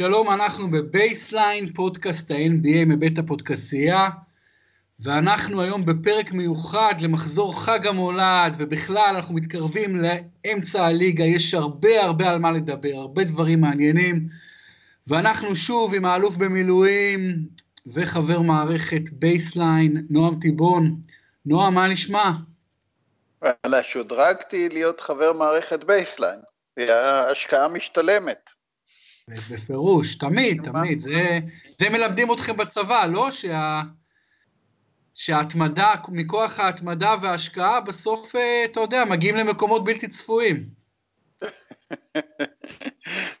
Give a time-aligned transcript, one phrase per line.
[0.00, 4.08] שלום, אנחנו בבייסליין, פודקאסט ה-NBA מבית הפודקסייה,
[5.00, 12.30] ואנחנו היום בפרק מיוחד למחזור חג המולד, ובכלל אנחנו מתקרבים לאמצע הליגה, יש הרבה הרבה
[12.30, 14.28] על מה לדבר, הרבה דברים מעניינים,
[15.06, 17.46] ואנחנו שוב עם האלוף במילואים
[17.94, 20.96] וחבר מערכת בייסליין, נועם תיבון.
[21.46, 22.30] נועם, מה נשמע?
[23.42, 26.40] וואלה, שודרגתי להיות חבר מערכת בייסליין,
[27.30, 28.59] השקעה משתלמת.
[29.50, 31.38] בפירוש, תמיד, תמיד, זה,
[31.80, 33.30] זה מלמדים אתכם בצבא, לא?
[33.30, 33.82] שה,
[35.14, 40.80] שההתמדה, מכוח ההתמדה וההשקעה, בסוף, אה, אתה יודע, מגיעים למקומות בלתי צפויים.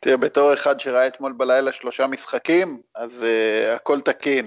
[0.00, 4.46] תראה, בתור אחד שראה אתמול בלילה שלושה משחקים, אז uh, הכל תקין.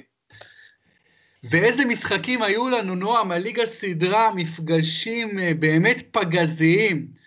[1.50, 7.23] ואיזה משחקים היו לנו, נועם, הליגה סדרה מפגשים uh, באמת פגזיים.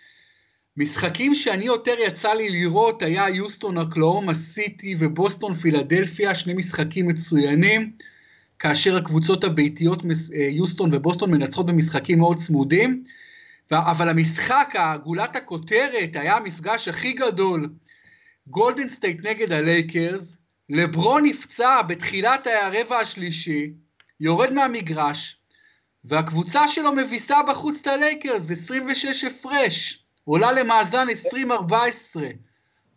[0.77, 7.91] משחקים שאני יותר יצא לי לראות היה יוסטון אוקלהומה סיטי ובוסטון פילדלפיה, שני משחקים מצוינים,
[8.59, 13.03] כאשר הקבוצות הביתיות אה, יוסטון ובוסטון מנצחות במשחקים מאוד צמודים,
[13.71, 17.69] אבל המשחק, גולת הכותרת, היה המפגש הכי גדול,
[18.47, 20.35] גולדן סטייט נגד הלייקרס,
[20.69, 23.71] לברון נפצע בתחילת הרבע השלישי,
[24.19, 25.39] יורד מהמגרש,
[26.05, 30.06] והקבוצה שלו מביסה בחוץ את הלייקרס, 26 הפרש.
[30.27, 32.19] עולה למאזן 20-14.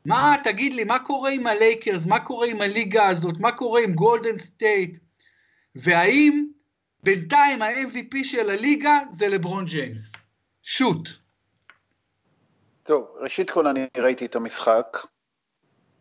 [0.05, 2.07] מה, תגיד לי, מה קורה עם הלייקרס?
[2.07, 3.35] מה קורה עם הליגה הזאת?
[3.39, 4.99] מה קורה עם גולדן סטייט?
[5.75, 6.47] והאם
[7.03, 10.13] בינתיים ה-MVP של הליגה זה לברון ג'יימס?
[10.63, 11.09] Shoot.
[12.83, 14.99] טוב, ראשית כל אני ראיתי את המשחק.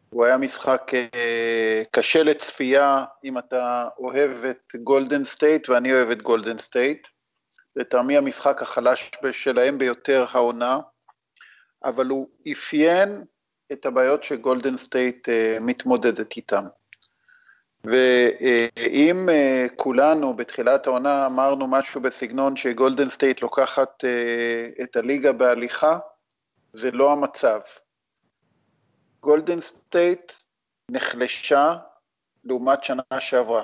[0.09, 6.21] הוא היה משחק אה, קשה לצפייה אם אתה אוהב את גולדן סטייט ואני אוהב את
[6.21, 7.07] גולדן סטייט.
[7.75, 10.79] לטעמי המשחק החלש שלהם ביותר העונה.
[11.83, 13.23] אבל הוא אפיין
[13.71, 16.63] את הבעיות שגולדן סטייט אה, מתמודדת איתן.
[17.83, 25.99] ואם אה, כולנו בתחילת העונה אמרנו משהו בסגנון שגולדן סטייט לוקחת אה, את הליגה בהליכה,
[26.73, 27.59] זה לא המצב.
[29.19, 30.33] גולדן סטייט
[30.91, 31.75] נחלשה
[32.43, 33.63] לעומת שנה שעברה.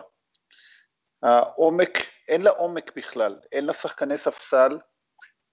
[1.23, 1.97] העומק,
[2.27, 4.77] אין לה עומק בכלל, אין לה שחקני ספסל,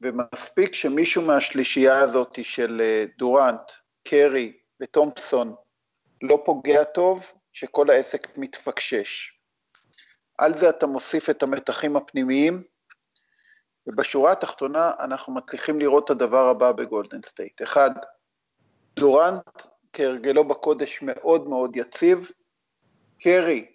[0.03, 3.73] ומספיק שמישהו מהשלישייה הזאת של אה, דורנט,
[4.09, 4.53] קרי
[4.83, 5.55] ותומפסון
[6.23, 9.39] לא פוגע טוב, שכל העסק מתפקשש.
[10.39, 12.63] על זה אתה מוסיף את המתחים הפנימיים,
[13.87, 17.63] ובשורה התחתונה אנחנו מצליחים לראות את הדבר הבא בגולדן סטייט.
[17.63, 17.91] אחד,
[18.97, 19.63] דורנט
[19.93, 22.31] כהרגלו בקודש מאוד מאוד יציב,
[23.21, 23.67] קרי,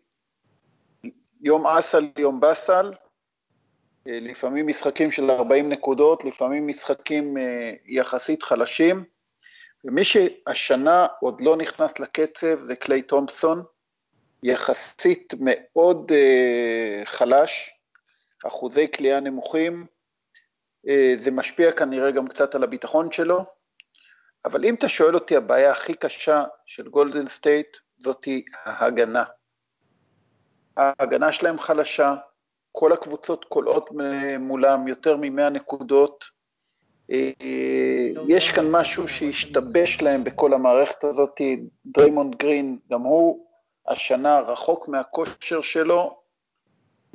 [1.41, 2.93] יום אסל יום באסל,
[4.07, 9.03] לפעמים משחקים של 40 נקודות, לפעמים משחקים אה, יחסית חלשים,
[9.85, 13.63] ומי שהשנה עוד לא נכנס לקצב זה קליי תומפסון,
[14.43, 17.69] יחסית מאוד uh, חלש,
[18.47, 19.85] אחוזי כליאה נמוכים,
[21.17, 23.45] זה משפיע כנראה גם קצת על הביטחון שלו,
[24.45, 29.23] אבל אם אתה שואל אותי, הבעיה הכי קשה של גולדן סטייט זאתי ההגנה.
[30.77, 32.15] ההגנה שלהם חלשה,
[32.79, 33.89] כל הקבוצות קולעות
[34.39, 36.23] מולם יותר מ-100 נקודות.
[37.11, 37.31] אה,
[38.27, 41.41] יש כאן משהו שהשתבש להם בכל המערכת הזאת,
[41.85, 43.45] דריימונד גרין, גם הוא
[43.87, 46.19] השנה רחוק מהכושר שלו,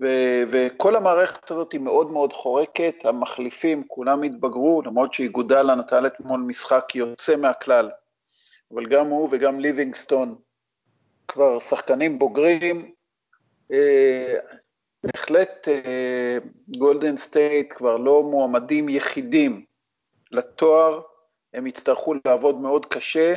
[0.01, 6.41] ו- וכל המערכת הזאת היא מאוד מאוד חורקת, המחליפים כולם התבגרו, למרות שאיגודלה נתן אתמול
[6.41, 7.91] משחק יוצא מהכלל,
[8.75, 10.35] אבל גם הוא וגם ליבינגסטון
[11.29, 12.93] כבר שחקנים בוגרים,
[13.73, 14.37] אה,
[15.05, 15.69] בהחלט
[16.79, 19.65] גולדן אה, סטייט כבר לא מועמדים יחידים
[20.31, 21.01] לתואר,
[21.55, 23.35] הם יצטרכו לעבוד מאוד קשה,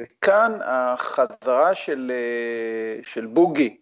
[0.00, 3.76] וכאן החזרה של, אה, של בוגי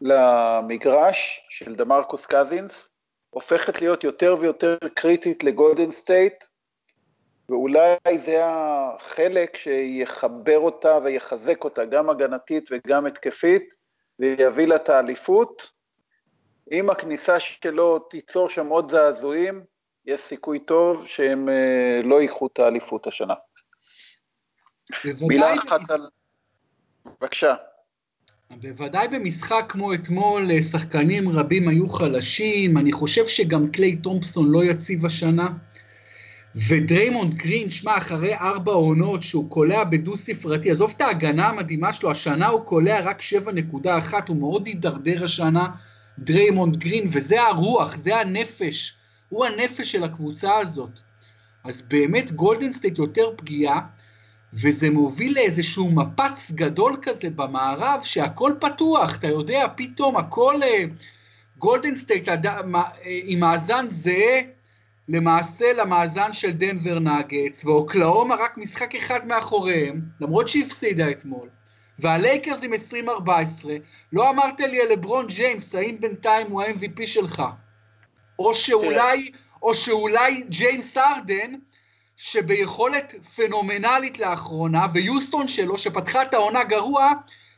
[0.00, 2.88] למגרש של דמרקוס קזינס
[3.30, 6.44] הופכת להיות יותר ויותר קריטית לגולדן סטייט,
[7.48, 13.74] ואולי זה החלק שיחבר אותה ויחזק אותה גם הגנתית וגם התקפית,
[14.18, 15.72] ויביא לה את האליפות.
[16.72, 19.62] אם הכניסה שלו תיצור שם עוד זעזועים,
[20.06, 23.34] יש סיכוי טוב שהם אה, לא ייקחו את האליפות השנה.
[25.20, 25.90] מילה אחת במש...
[25.90, 26.00] על...
[27.20, 27.54] בבקשה.
[28.50, 34.64] בוודאי במשחק כמו אתמול, אה, שחקנים רבים היו חלשים, אני חושב שגם קליי תומפסון לא
[34.64, 35.48] יציב השנה.
[36.68, 42.10] ודריימונד גרין, שמע, אחרי ארבע עונות שהוא קולע בדו ספרתי, עזוב את ההגנה המדהימה שלו,
[42.10, 43.86] השנה הוא קולע רק 7.1,
[44.28, 45.66] הוא מאוד הידרדר השנה.
[46.18, 48.94] דריימונד גרין, וזה הרוח, זה הנפש,
[49.28, 50.90] הוא הנפש של הקבוצה הזאת.
[51.64, 53.80] אז באמת גולדן סטייט יותר פגיעה,
[54.52, 60.60] וזה מוביל לאיזשהו מפץ גדול כזה במערב, שהכל פתוח, אתה יודע, פתאום הכל
[61.58, 62.28] גולדן סטייט
[63.04, 64.40] עם מאזן זהה
[65.08, 71.48] למעשה למאזן של דנבר נאגץ, ואוקלהומה רק משחק אחד מאחוריהם, למרות שהפסידה אתמול.
[72.02, 73.74] והלייקרס עם 20-14,
[74.12, 77.42] לא אמרת לי על לברון ג'יימס, האם בינתיים הוא ה-MVP שלך?
[78.38, 79.32] או שאולי,
[79.62, 81.54] או שאולי ג'יימס הארדן,
[82.16, 87.10] שביכולת פנומנלית לאחרונה, ויוסטון שלו, שפתחה את העונה גרוע,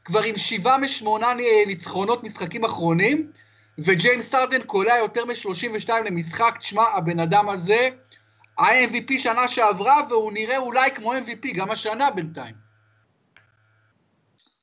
[0.05, 1.26] כבר עם שבעה משמונה
[1.67, 3.31] ניצחונות משחקים אחרונים,
[3.79, 7.88] וג'יימס ארדן קולע יותר מ-32 למשחק, תשמע, הבן אדם הזה
[8.58, 12.63] היה MVP שנה שעברה, והוא נראה אולי כמו MVP גם השנה בינתיים.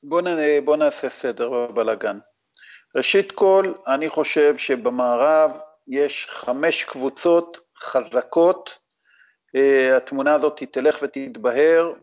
[0.04, 0.28] בוא, נ...
[0.66, 2.18] בוא נעשה סדר בבלאגן.
[2.96, 8.78] ראשית כל, אני חושב שבמערב יש חמש קבוצות חזקות,
[9.58, 11.94] uh, התמונה הזאת תלך ותתבהר,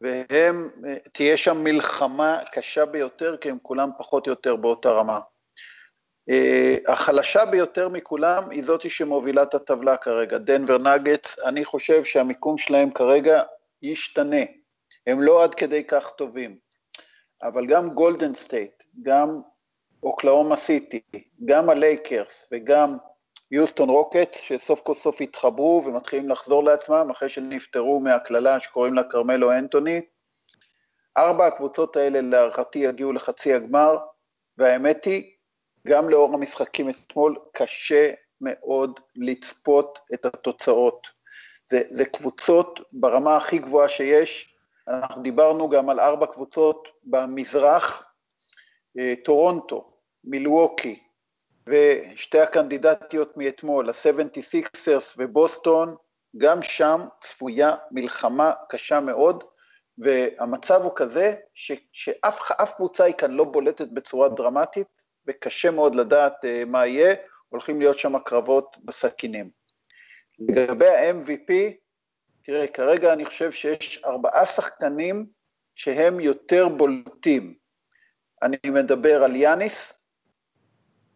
[0.00, 5.18] והם, uh, תהיה שם מלחמה קשה ביותר, כי הם כולם פחות או יותר באותה רמה.
[6.30, 12.58] Uh, החלשה ביותר מכולם היא זאתי שמובילה את הטבלה כרגע, דנבר נגטס, אני חושב שהמיקום
[12.58, 13.42] שלהם כרגע
[13.82, 14.44] ישתנה,
[15.06, 16.63] הם לא עד כדי כך טובים.
[17.44, 19.40] אבל גם גולדן סטייט, גם
[20.02, 21.00] אוקלהומה סיטי,
[21.44, 22.96] גם הלייקרס וגם
[23.50, 29.52] יוסטון רוקטס, שסוף כל סוף התחברו ומתחילים לחזור לעצמם אחרי שנפטרו מהקללה שקוראים לה כרמלו
[29.52, 30.00] אנטוני.
[31.16, 33.98] ארבע הקבוצות האלה להערכתי יגיעו לחצי הגמר,
[34.58, 35.30] והאמת היא,
[35.86, 41.06] גם לאור המשחקים אתמול, קשה מאוד לצפות את התוצאות.
[41.70, 44.53] זה, זה קבוצות ברמה הכי גבוהה שיש,
[44.88, 48.04] אנחנו דיברנו גם על ארבע קבוצות במזרח,
[48.98, 49.92] אה, טורונטו,
[50.24, 51.02] מילווקי,
[51.66, 55.96] ושתי הקנדידטיות מאתמול, ה-76ers ובוסטון,
[56.36, 59.44] גם שם צפויה מלחמה קשה מאוד,
[59.98, 64.86] והמצב הוא כזה ש, שאף קבוצה היא כאן לא בולטת בצורה דרמטית,
[65.26, 67.14] וקשה מאוד לדעת uh, מה יהיה,
[67.48, 69.50] הולכים להיות שם קרבות בסכינים.
[70.38, 71.52] לגבי ה-MVP,
[72.44, 75.26] תראה, כרגע אני חושב שיש ארבעה שחקנים
[75.74, 77.54] שהם יותר בולטים.
[78.42, 80.04] אני מדבר על יאניס,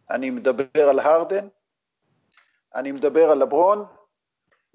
[0.09, 1.47] אני מדבר על הרדן,
[2.75, 3.85] אני מדבר על לברון,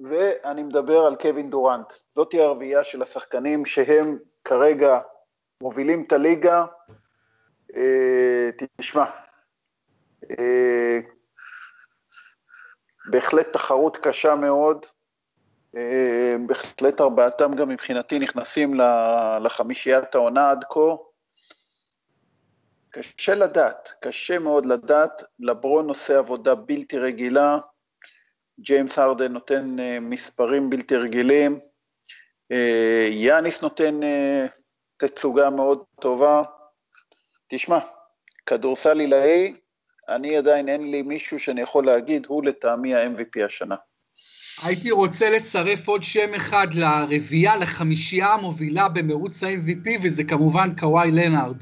[0.01, 1.93] ואני מדבר על קווין דורנט.
[2.15, 5.01] זאתי הרביעייה של השחקנים שהם כרגע
[5.61, 6.67] מובילים את הליגה.
[7.77, 9.05] אה, תשמע,
[10.31, 10.99] אה,
[13.11, 14.87] בהחלט תחרות קשה מאוד.
[15.77, 18.81] אה, בהחלט ארבעתם גם מבחינתי נכנסים
[19.41, 20.97] לחמישיית העונה עד כה.
[22.91, 27.59] קשה לדעת, קשה מאוד לדעת, לברון עושה עבודה בלתי רגילה,
[28.61, 31.59] ג'יימס הרדן נותן אה, מספרים בלתי רגילים,
[32.53, 34.01] אה, יאניס נותן
[34.97, 36.43] תצוגה מאוד טובה.
[37.49, 37.79] תשמע,
[38.47, 39.55] כדורסל עילאי,
[40.09, 43.77] אני עדיין אין לי מישהו שאני יכול להגיד, הוא לטעמי ה-MVP השנה.
[44.65, 51.57] הייתי רוצה לצרף עוד שם אחד לרביעייה, לחמישייה המובילה במרוץ ה-MVP, וזה כמובן קוואי לנארד,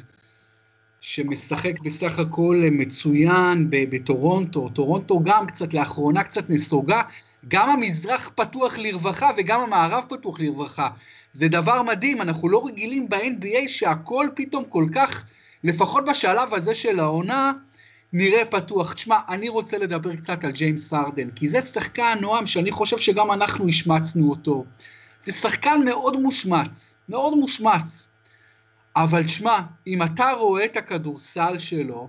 [1.01, 4.69] שמשחק בסך הכל מצוין בטורונטו.
[4.69, 7.03] טורונטו גם קצת, לאחרונה קצת נסוגה.
[7.49, 10.89] גם המזרח פתוח לרווחה וגם המערב פתוח לרווחה.
[11.33, 15.25] זה דבר מדהים, אנחנו לא רגילים ב-NBA שהכל פתאום כל כך,
[15.65, 17.53] לפחות בשלב הזה של העונה,
[18.13, 18.93] נראה פתוח.
[18.93, 23.33] תשמע, אני רוצה לדבר קצת על ג'יימס ארדן, כי זה שחקן, נועם, שאני חושב שגם
[23.33, 24.65] אנחנו השמצנו אותו.
[25.23, 28.07] זה שחקן מאוד מושמץ, מאוד מושמץ.
[28.97, 32.09] אבל תשמע, אם אתה רואה את הכדורסל שלו,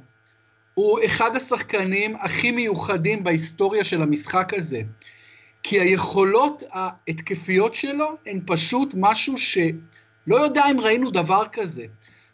[0.73, 4.81] הוא אחד השחקנים הכי מיוחדים בהיסטוריה של המשחק הזה.
[5.63, 11.85] כי היכולות ההתקפיות שלו הן פשוט משהו שלא יודע אם ראינו דבר כזה.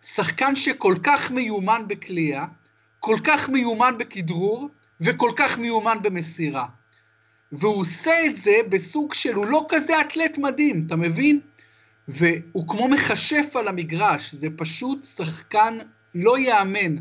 [0.01, 2.45] שחקן שכל כך מיומן בקליעה,
[2.99, 4.69] כל כך מיומן בכדרור
[5.01, 6.65] וכל כך מיומן במסירה.
[7.51, 11.39] והוא עושה את זה בסוג של, הוא לא כזה אתלט מדהים, אתה מבין?
[12.07, 15.77] והוא כמו מכשף על המגרש, זה פשוט שחקן
[16.15, 16.95] לא ייאמן.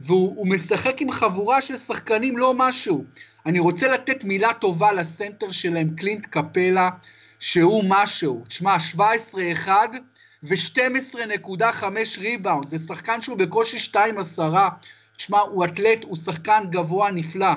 [0.00, 3.04] והוא משחק עם חבורה של שחקנים לא משהו.
[3.46, 6.90] אני רוצה לתת מילה טובה לסנטר שלהם, קלינט קפלה,
[7.40, 8.44] שהוא משהו.
[8.48, 9.68] תשמע, 17-1
[10.42, 11.84] ו-12.5
[12.18, 13.96] ריבאונד, זה שחקן שהוא בקושי 2-10,
[15.18, 17.52] שמע, הוא אתלט, הוא שחקן גבוה נפלא.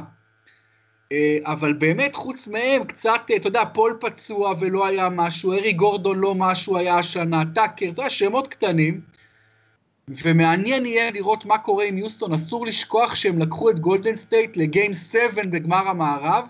[1.12, 6.20] אה, אבל באמת, חוץ מהם, קצת, אתה יודע, פול פצוע ולא היה משהו, אריק גורדון
[6.20, 9.02] לא משהו היה השנה, טאקר, אתה יודע, שמות קטנים.
[10.10, 14.65] ומעניין יהיה לראות מה קורה עם יוסטון, אסור לשכוח שהם לקחו את גולדן סטייט ל
[14.65, 16.46] game 7 בגמר המערב,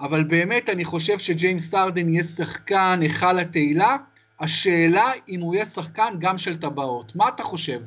[0.00, 3.96] אבל באמת אני חושב שג'יימס הארדן יהיה שחקן היכל התהילה,
[4.40, 7.16] השאלה אם הוא יהיה שחקן גם של טבעות.
[7.16, 7.80] מה אתה חושב?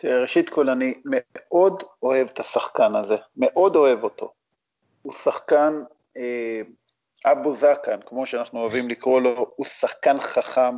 [0.00, 4.32] תראה, ראשית כל, אני מאוד אוהב את השחקן הזה, מאוד אוהב אותו.
[5.02, 5.82] הוא שחקן
[6.16, 6.60] אה,
[7.24, 10.74] אבו זקן, כמו שאנחנו אוהבים לקרוא לו, הוא שחקן חכם,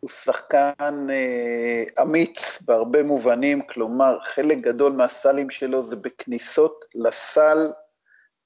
[0.00, 7.72] הוא שחקן אה, אמיץ בהרבה מובנים, כלומר, חלק גדול מהסלים שלו זה בכניסות לסל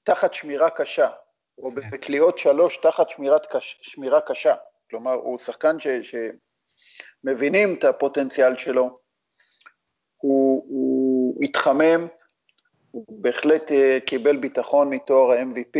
[0.03, 1.09] תחת שמירה קשה,
[1.57, 1.89] או כן.
[1.89, 4.55] בקליעות שלוש תחת שמירת קש, שמירה קשה.
[4.89, 5.87] כלומר, הוא שחקן ש,
[7.23, 9.01] שמבינים את הפוטנציאל שלו,
[10.21, 12.05] הוא, הוא התחמם,
[12.91, 15.79] הוא בהחלט אה, קיבל ביטחון מתואר ה-MVP,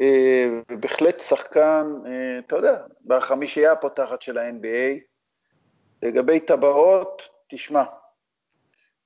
[0.00, 5.00] אה, ובהחלט שחקן, אה, אתה יודע, בחמישייה הפותחת של ה-NBA.
[6.02, 7.84] לגבי טבעות, תשמע,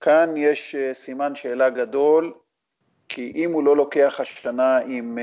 [0.01, 2.35] כאן יש סימן שאלה גדול,
[3.09, 5.19] כי אם הוא לא לוקח השנה עם,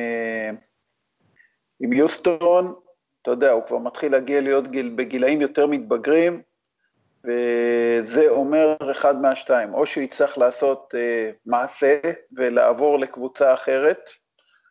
[1.80, 2.74] עם יוסטון,
[3.22, 6.42] אתה יודע, הוא כבר מתחיל להגיע להיות גיל, בגילאים יותר מתבגרים,
[7.28, 12.00] וזה אומר אחד מהשתיים, או שהוא יצטרך לעשות אה, מעשה
[12.32, 14.10] ולעבור לקבוצה אחרת,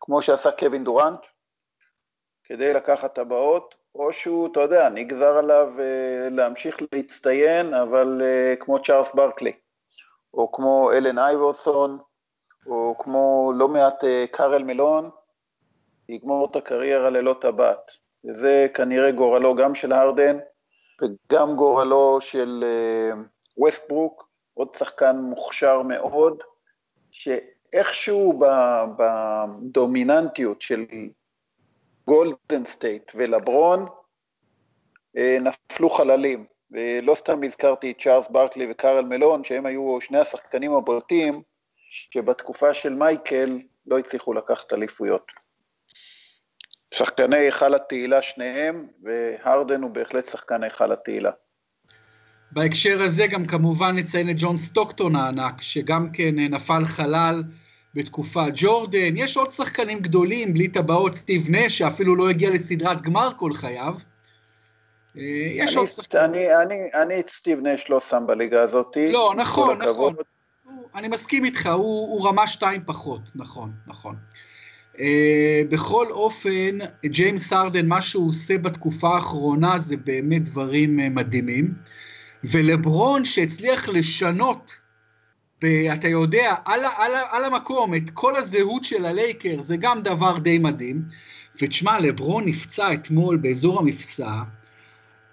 [0.01, 1.27] כמו שעשה קווין דורנט,
[2.45, 8.83] כדי לקחת טבעות, או שהוא, אתה יודע, נגזר עליו אה, להמשיך להצטיין, אבל אה, כמו
[8.83, 9.53] צ'ארלס ברקלי,
[10.35, 11.99] או כמו אלן אייברסון,
[12.67, 15.11] או כמו לא מעט אה, קארל מלון,
[16.09, 17.91] יגמור את הקריירה ללא טבעת.
[18.25, 20.39] וזה כנראה גורלו גם של הרדן,
[21.03, 22.65] וגם גורלו של
[23.57, 26.43] ווסטברוק, אה, עוד שחקן מוכשר מאוד,
[27.11, 28.41] שאיכשהו
[28.99, 30.85] בדומיננטיות של
[32.07, 33.87] גולדן סטייט ולברון,
[35.17, 36.47] אה, נפלו חללים.
[36.71, 41.43] ולא סתם הזכרתי את צ'ארלס ברקלי וקארל מלון, שהם היו שני השחקנים הבולטים,
[41.91, 45.33] שבתקופה של מייקל לא הצליחו לקחת אליפויות.
[46.99, 51.31] שחקני היכל התהילה שניהם, והרדן הוא בהחלט שחקן היכל התהילה.
[52.53, 57.43] בהקשר הזה גם כמובן נציין את ג'ון סטוקטון הענק, שגם כן אה, נפל חלל
[57.95, 59.17] בתקופת ג'ורדן.
[59.17, 63.95] יש עוד שחקנים גדולים, בלי טבעות, סטיב נש, שאפילו לא הגיע לסדרת גמר כל חייו.
[65.17, 65.23] אה,
[65.55, 66.25] יש אני, עוד שחקנים.
[66.25, 68.97] אני, אני, אני את סטיב נש לא שם בליגה הזאת.
[69.13, 70.15] לא, נכון, נכון.
[70.95, 74.17] אני מסכים איתך, הוא, הוא רמה שתיים פחות, נכון, נכון.
[74.97, 75.01] Uh,
[75.69, 81.75] בכל אופן, ג'יימס ארדן, מה שהוא עושה בתקופה האחרונה זה באמת דברים uh, מדהימים.
[82.45, 84.77] ולברון שהצליח לשנות,
[85.93, 90.59] אתה יודע, על, על, על המקום, את כל הזהות של הלייקר, זה גם דבר די
[90.59, 91.03] מדהים.
[91.63, 94.43] ותשמע, לברון נפצע אתמול באזור המפסע,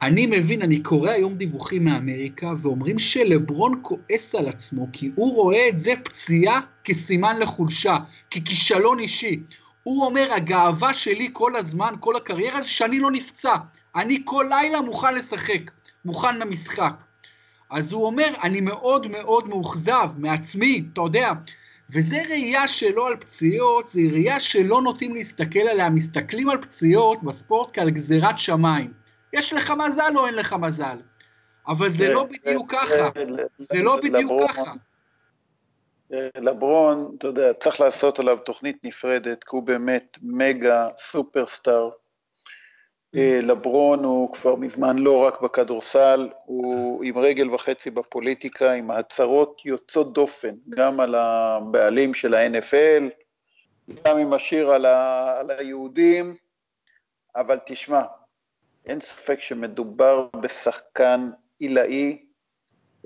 [0.04, 5.70] אני מבין, אני קורא היום דיווחים מאמריקה, ואומרים שלברון כועס על עצמו, כי הוא רואה
[5.70, 7.98] את זה פציעה כסימן לחולשה,
[8.32, 9.40] ככישלון אישי.
[9.84, 13.56] הוא אומר, הגאווה שלי כל הזמן, כל הקריירה, זה שאני לא נפצע.
[13.96, 15.72] אני כל לילה מוכן לשחק,
[16.06, 17.04] מוכן למשחק.
[17.70, 21.32] אז הוא אומר, אני מאוד מאוד מאוכזב מעצמי, אתה יודע.
[21.90, 27.70] וזה ראייה שלו על פציעות, זה ראייה שלא נוטים להסתכל עליה, מסתכלים על פציעות בספורט
[27.74, 29.03] כעל גזירת שמיים.
[29.34, 30.98] יש לך מזל או אין לך מזל.
[31.68, 33.10] אבל זה לא בדיוק ככה,
[33.58, 34.74] זה לא בדיוק ככה.
[36.38, 41.90] לברון, אתה יודע, צריך לעשות עליו תוכנית נפרדת, כי הוא באמת מגה סופרסטאר.
[43.16, 49.62] אה, לברון הוא כבר מזמן לא רק בכדורסל, הוא עם רגל וחצי בפוליטיקה, עם הצהרות
[49.66, 53.04] יוצאות דופן, גם על הבעלים של ה-NFL,
[54.06, 56.36] גם עם השיר על, ה- על היהודים,
[57.36, 58.02] אבל תשמע,
[58.86, 62.26] אין ספק שמדובר בשחקן עילאי,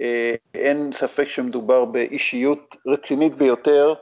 [0.02, 3.94] אה, אין ספק שמדובר באישיות רצינית ביותר,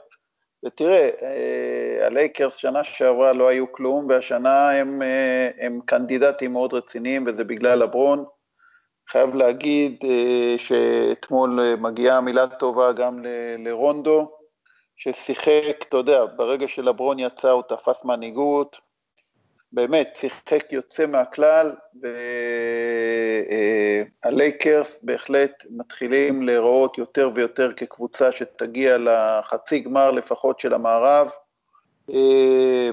[0.65, 7.23] ותראה, אה, הלייקרס שנה שעברה לא היו כלום, והשנה הם, אה, הם קנדידטים מאוד רציניים,
[7.27, 8.25] וזה בגלל לברון.
[9.09, 10.03] חייב להגיד
[10.57, 13.19] שאתמול מגיעה מילה טובה גם
[13.57, 14.31] לרונדו,
[14.97, 18.77] ששיחק, אתה יודע, ברגע שלברון יצא הוא תפס מנהיגות,
[19.75, 21.75] באמת, שיחק יוצא מהכלל,
[24.23, 31.31] והלייקרס בהחלט מתחילים להיראות יותר ויותר כקבוצה שתגיע לחצי גמר לפחות של המערב.
[32.09, 32.89] אה,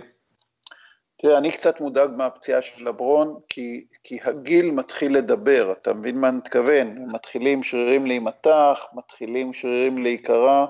[1.19, 6.29] תראה, אני קצת מודאג מהפציעה של לברון, כי, כי הגיל מתחיל לדבר, אתה מבין מה
[6.29, 7.07] אני מתכוון?
[7.12, 10.67] מתחילים שרירים להימתח, מתחילים שרירים להיקרע.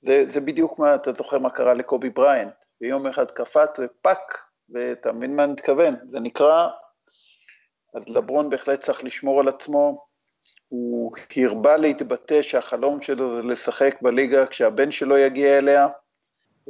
[0.00, 2.54] זה, זה בדיוק מה, אתה זוכר מה קרה לקובי בריינט.
[2.80, 6.68] ביום אחד קפץ ופאק, ואתה מבין מה אני מתכוון, זה נקרא,
[7.94, 10.06] אז לברון בהחלט צריך לשמור על עצמו,
[10.68, 15.88] הוא הרבה להתבטא שהחלום שלו זה לשחק בליגה כשהבן שלו יגיע אליה,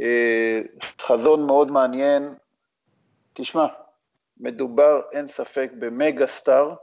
[0.00, 0.61] אה,
[1.00, 2.35] חזון מאוד מעניין,
[3.33, 3.67] תשמע,
[4.41, 6.75] מדובר, אין ספק, במגה סטאר.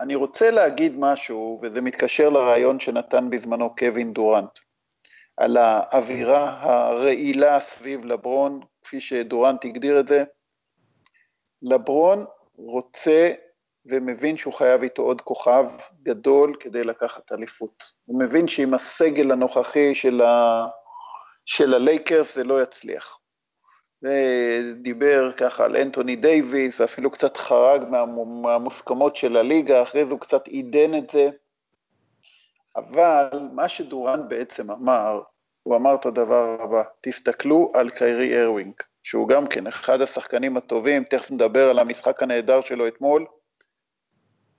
[0.00, 4.58] אני רוצה להגיד משהו, וזה מתקשר לרעיון שנתן בזמנו קווין דורנט,
[5.36, 10.24] על האווירה הרעילה סביב לברון, כפי שדורנט הגדיר את זה.
[11.62, 12.24] לברון
[12.56, 13.32] רוצה
[13.86, 15.64] ומבין שהוא חייב איתו עוד כוכב
[16.02, 17.84] גדול כדי לקחת אליפות.
[18.04, 20.66] הוא מבין שעם הסגל הנוכחי של, ה...
[21.46, 23.18] של הלייקרס זה לא יצליח.
[24.02, 28.06] ודיבר ככה על אנטוני דייוויס, ואפילו קצת חרג מה...
[28.42, 31.30] מהמוסכמות של הליגה, אחרי זה הוא קצת עידן את זה.
[32.76, 35.20] אבל מה שדורנט בעצם אמר,
[35.68, 41.04] הוא אמר את הדבר הבא, תסתכלו על קיירי ארווינג, שהוא גם כן אחד השחקנים הטובים,
[41.04, 43.26] תכף נדבר על המשחק הנהדר שלו אתמול,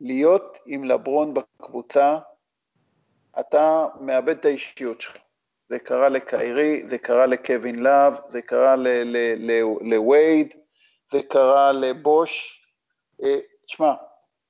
[0.01, 2.17] להיות עם לברון בקבוצה,
[3.39, 5.17] אתה מאבד את האישיות שלך.
[5.69, 8.75] זה קרה לקיירי, זה קרה לקווין לאב, זה קרה
[9.81, 10.53] לווייד,
[11.11, 12.61] זה קרה לבוש.
[13.23, 13.93] אה, תשמע,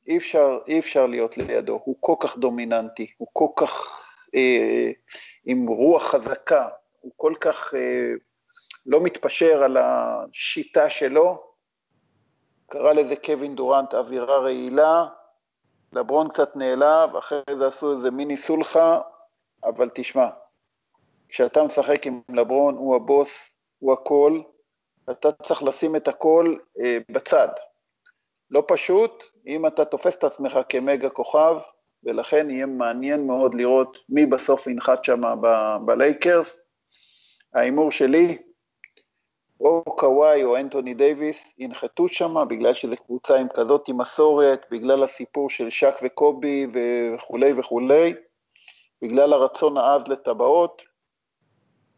[0.07, 4.05] אי אפשר, אי אפשר להיות לידו, הוא כל כך דומיננטי, הוא כל כך
[4.35, 4.91] אה,
[5.45, 6.67] עם רוח חזקה,
[6.99, 8.11] הוא כל כך אה,
[8.85, 11.43] לא מתפשר על השיטה שלו.
[12.69, 15.05] קרא לזה קווין דורנט אווירה רעילה,
[15.93, 19.01] לברון קצת נעלב, אחרי זה עשו איזה מיני סולחה,
[19.63, 20.27] אבל תשמע,
[21.29, 24.41] כשאתה משחק עם לברון, הוא הבוס, הוא הכל,
[25.11, 27.49] אתה צריך לשים את הכל אה, בצד.
[28.51, 31.55] לא פשוט, אם אתה תופס את עצמך כמגה כוכב,
[32.03, 35.21] ולכן יהיה מעניין מאוד לראות מי בסוף ינחת שם
[35.85, 36.61] בלייקרס.
[37.53, 38.37] ההימור שלי,
[39.59, 45.49] או קוואי או אנטוני דייוויס ינחתו שם בגלל שזו קבוצה עם כזאת מסורת, בגלל הסיפור
[45.49, 48.13] של שק וקובי וכולי וכולי,
[49.01, 50.81] בגלל הרצון העז לטבעות,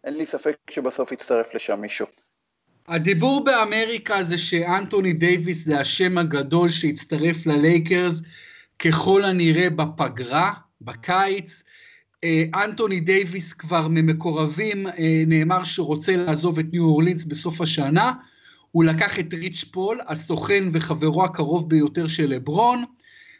[0.04, 2.06] אין לי ספק שבסוף יצטרף לשם מישהו.
[2.88, 8.22] הדיבור באמריקה זה שאנטוני דייוויס זה השם הגדול שהצטרף ללייקרס
[8.86, 11.64] ככל הנראה בפגרה, בקיץ,
[12.24, 18.12] אה, אנטוני דייוויס כבר ממקורבים, אה, נאמר שרוצה לעזוב את ניו אורלינס בסוף השנה,
[18.72, 22.84] הוא לקח את ריץ' פול, הסוכן וחברו הקרוב ביותר של לברון,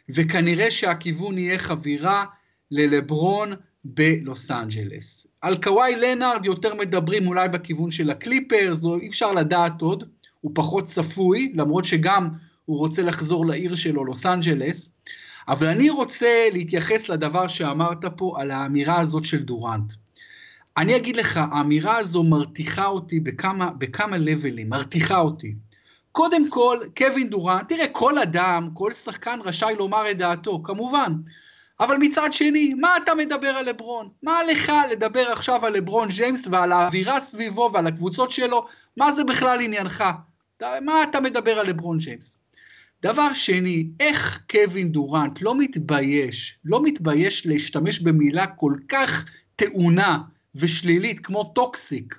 [0.08, 2.24] וכנראה שהכיוון יהיה חבירה
[2.70, 3.52] ללברון
[3.84, 5.26] בלוס אנג'לס.
[5.40, 10.04] על קוואי לנארד יותר מדברים אולי בכיוון של הקליפרס, לא, אי אפשר לדעת עוד,
[10.40, 12.28] הוא פחות צפוי, למרות שגם
[12.64, 14.91] הוא רוצה לחזור לעיר שלו, לוס אנג'לס.
[15.48, 19.92] אבל אני רוצה להתייחס לדבר שאמרת פה על האמירה הזאת של דורנט.
[20.76, 25.54] אני אגיד לך, האמירה הזו מרתיחה אותי בכמה, בכמה levels, מרתיחה אותי.
[26.12, 31.12] קודם כל, קווין דורנט, תראה, כל אדם, כל שחקן רשאי לומר את דעתו, כמובן.
[31.80, 34.08] אבל מצד שני, מה אתה מדבר על לברון?
[34.22, 38.66] מה לך לדבר עכשיו על לברון ג'יימס ועל האווירה סביבו ועל הקבוצות שלו?
[38.96, 40.04] מה זה בכלל עניינך?
[40.62, 42.38] מה אתה מדבר על לברון ג'יימס?
[43.02, 49.24] דבר שני, איך קווין דורנט לא מתבייש, לא מתבייש להשתמש במילה כל כך
[49.56, 50.18] טעונה
[50.54, 52.18] ושלילית כמו toxic.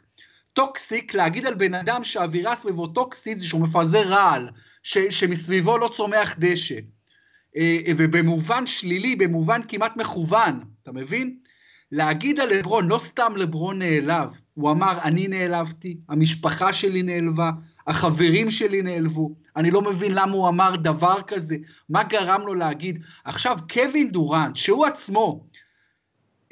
[0.53, 4.49] toxic, להגיד על בן אדם שהאווירה סביבו טוקסית זה שהוא מפזר רעל,
[4.83, 6.79] ש, שמסביבו לא צומח דשא.
[7.57, 11.37] אה, ובמובן שלילי, במובן כמעט מכוון, אתה מבין?
[11.91, 17.51] להגיד על לברון, לא סתם לברון נעלב, הוא אמר, אני נעלבתי, המשפחה שלי נעלבה,
[17.87, 21.57] החברים שלי נעלבו, אני לא מבין למה הוא אמר דבר כזה,
[21.89, 23.03] מה גרם לו להגיד.
[23.23, 25.47] עכשיו, קווין דורנט, שהוא עצמו,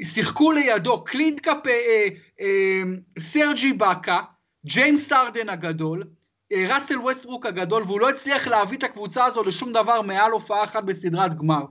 [0.04, 2.08] שיחקו לידו קלינט קאפ, אה,
[2.42, 2.82] אה,
[3.20, 4.20] סרג' איבאקה,
[4.66, 6.04] ג'יימס הארדן הגדול,
[6.52, 10.64] אה, ראסל ווסטברוק הגדול, והוא לא הצליח להביא את הקבוצה הזו לשום דבר מעל הופעה
[10.64, 11.66] אחת בסדרת גמר.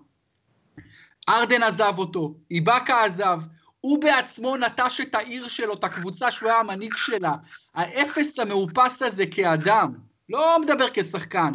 [1.29, 3.41] הארדן עזב אותו, איבאקה עזב,
[3.81, 7.35] הוא בעצמו נטש את העיר שלו, את הקבוצה שהוא היה המנהיג שלה.
[7.75, 9.95] האפס המאופס הזה כאדם,
[10.31, 11.53] לא מדבר כשחקן.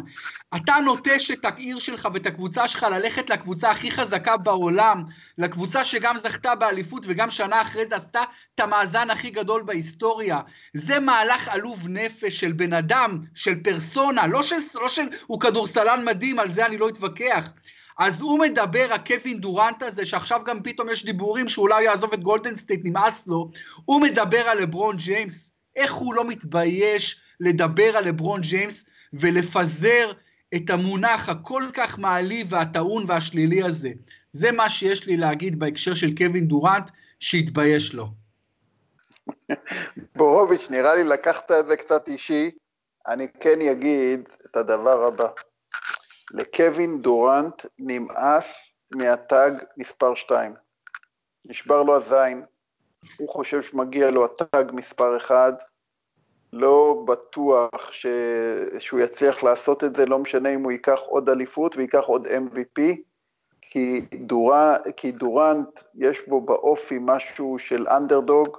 [0.56, 5.04] אתה נוטש את העיר שלך ואת הקבוצה שלך ללכת לקבוצה הכי חזקה בעולם,
[5.38, 8.22] לקבוצה שגם זכתה באליפות וגם שנה אחרי זה עשתה
[8.54, 10.40] את המאזן הכי גדול בהיסטוריה.
[10.74, 16.04] זה מהלך עלוב נפש של בן אדם, של פרסונה, לא של, לא של הוא כדורסלן
[16.04, 17.52] מדהים, על זה אני לא אתווכח.
[17.98, 22.56] אז הוא מדבר, הקווין דורנט הזה, שעכשיו גם פתאום יש דיבורים שאולי יעזוב את גולדן
[22.56, 23.50] סטייט, נמאס לו,
[23.84, 30.12] הוא מדבר על לברון ג'יימס, איך הוא לא מתבייש לדבר על לברון ג'יימס ולפזר
[30.54, 33.90] את המונח הכל כך מעליב והטעון והשלילי הזה.
[34.32, 38.06] זה מה שיש לי להגיד בהקשר של קווין דורנט, שיתבייש לו.
[40.16, 42.50] בורוביץ', נראה לי לקחת את זה קצת אישי,
[43.06, 45.28] אני כן אגיד את הדבר הבא.
[46.30, 48.54] לקווין דורנט נמאס
[48.94, 50.54] מהטאג מספר 2.
[51.44, 52.44] נשבר לו הזין,
[53.18, 55.62] הוא חושב שמגיע לו הטאג מספר 1,
[56.52, 58.06] לא בטוח ש...
[58.78, 62.82] שהוא יצליח לעשות את זה, לא משנה אם הוא ייקח עוד אליפות וייקח עוד MVP,
[63.60, 68.56] כי, דורה, כי דורנט יש בו באופי משהו של אנדרדוג,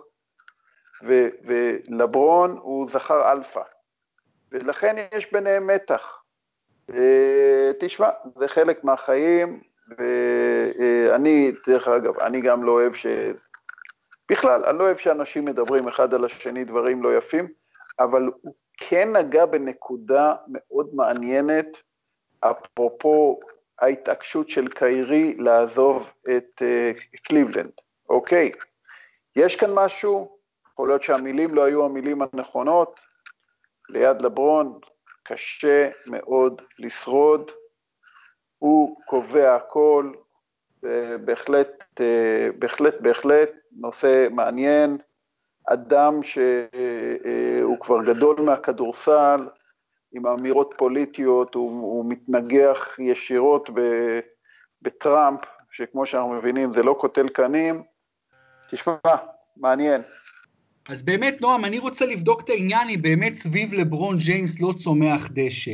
[1.04, 3.62] ו, ולברון הוא זכר אלפא,
[4.52, 6.22] ולכן יש ביניהם מתח.
[7.80, 9.62] תשמע, זה חלק מהחיים,
[9.98, 13.08] ואני, דרך אגב, אני גם לא אוהב ש...
[14.32, 17.48] בכלל, אני לא אוהב שאנשים מדברים אחד על השני דברים לא יפים,
[18.00, 21.78] אבל הוא כן נגע בנקודה מאוד מעניינת,
[22.40, 23.40] אפרופו
[23.80, 27.72] ההתעקשות של קיירי לעזוב את uh, קליבלנד,
[28.10, 28.52] אוקיי?
[29.36, 30.38] יש כאן משהו,
[30.74, 33.00] יכול להיות שהמילים לא היו המילים הנכונות,
[33.90, 34.80] ליד לברון
[35.28, 37.52] קשה מאוד לשרוד,
[38.58, 40.12] הוא קובע הכל,
[41.26, 44.98] בהחלט, אה, בהחלט, בהחלט נושא מעניין,
[45.68, 49.48] אדם שהוא כבר גדול מהכדורסל,
[50.12, 53.70] עם אמירות פוליטיות, הוא, הוא מתנגח ישירות
[54.82, 57.84] בטראמפ, שכמו שאנחנו מבינים זה לא קוטל קנים.
[58.72, 58.96] תשמע,
[59.58, 60.02] מעניין.
[60.90, 65.30] אז באמת, נועם, אני רוצה לבדוק את העניין אם באמת סביב לברון ג'יימס לא צומח
[65.34, 65.72] דשא.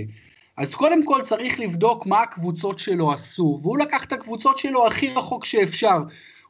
[0.58, 5.10] אז קודם כל צריך לבדוק מה הקבוצות שלו עשו, והוא לקח את הקבוצות שלו הכי
[5.10, 5.98] רחוק שאפשר.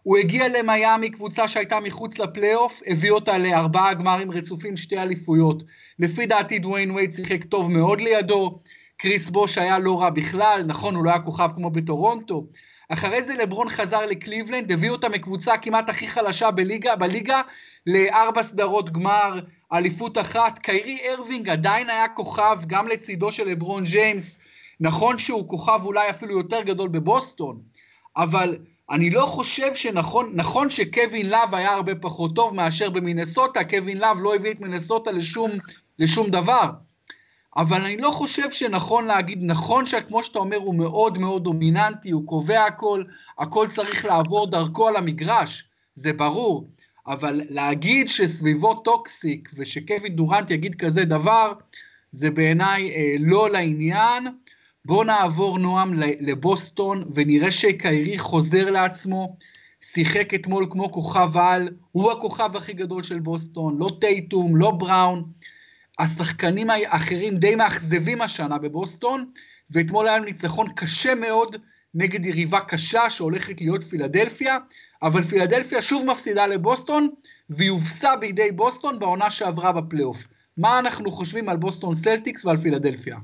[0.03, 5.63] הוא הגיע למיאמי, קבוצה שהייתה מחוץ לפלייאוף, הביא אותה לארבעה גמרים רצופים, שתי אליפויות.
[5.99, 8.59] לפי דעתי דוויין וייד שיחק טוב מאוד לידו,
[8.97, 12.45] קריס בוש היה לא רע בכלל, נכון, הוא לא היה כוכב כמו בטורונטו.
[12.89, 17.41] אחרי זה לברון חזר לקליבלנד, הביא אותה מקבוצה כמעט הכי חלשה בליגה, בליגה
[17.87, 19.39] לארבע סדרות גמר,
[19.73, 20.59] אליפות אחת.
[20.59, 24.37] קיירי ארווינג עדיין היה כוכב גם לצידו של לברון ג'יימס.
[24.79, 27.59] נכון שהוא כוכב אולי אפילו יותר גדול בבוסטון,
[28.17, 28.57] אבל
[28.89, 34.17] אני לא חושב שנכון, נכון שקווין לאב היה הרבה פחות טוב מאשר במינסוטה, קווין לאב
[34.21, 35.51] לא הביא את מינסוטה לשום,
[35.99, 36.69] לשום דבר.
[37.57, 42.27] אבל אני לא חושב שנכון להגיד, נכון שכמו שאתה אומר הוא מאוד מאוד דומיננטי, הוא
[42.27, 43.03] קובע הכל,
[43.39, 45.63] הכל צריך לעבור דרכו על המגרש,
[45.95, 46.67] זה ברור.
[47.07, 51.53] אבל להגיד שסביבו toxic ושקווין דורנט יגיד כזה דבר,
[52.11, 54.27] זה בעיניי אה, לא לעניין.
[54.85, 59.37] בואו נעבור נועם לבוסטון ונראה שקיירי חוזר לעצמו,
[59.81, 65.23] שיחק אתמול כמו כוכב על, הוא הכוכב הכי גדול של בוסטון, לא טייטום, לא בראון.
[65.99, 69.31] השחקנים האחרים די מאכזבים השנה בבוסטון,
[69.71, 71.55] ואתמול היה ניצחון קשה מאוד
[71.95, 74.57] נגד יריבה קשה שהולכת להיות פילדלפיה,
[75.03, 77.09] אבל פילדלפיה שוב מפסידה לבוסטון,
[77.49, 80.17] והיא הובסה בידי בוסטון בעונה שעברה בפלייאוף.
[80.57, 83.17] מה אנחנו חושבים על בוסטון סלטיקס ועל פילדלפיה?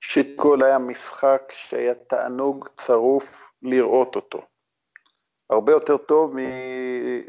[0.00, 4.42] שיטקול היה משחק שהיה תענוג צרוף לראות אותו.
[5.50, 6.40] הרבה יותר טוב מ...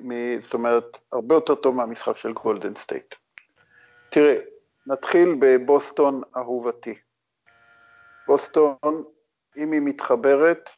[0.01, 0.39] מ...
[0.39, 3.15] זאת אומרת, הרבה יותר טוב מהמשחק של גולדן סטייט.
[4.09, 4.35] תראה,
[4.87, 6.95] נתחיל בבוסטון אהובתי.
[8.27, 9.03] בוסטון,
[9.57, 10.69] אם היא מתחברת,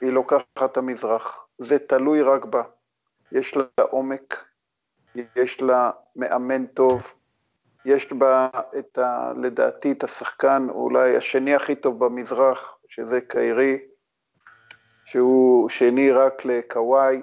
[0.00, 1.46] היא לוקחת את המזרח.
[1.58, 2.62] זה תלוי רק בה.
[3.32, 4.44] יש לה עומק,
[5.36, 7.14] יש לה מאמן טוב,
[7.84, 9.32] יש בה את ה...
[9.36, 13.78] לדעתי את השחקן אולי השני הכי טוב במזרח, שזה קיירי,
[15.04, 17.22] שהוא שני רק לקוואי,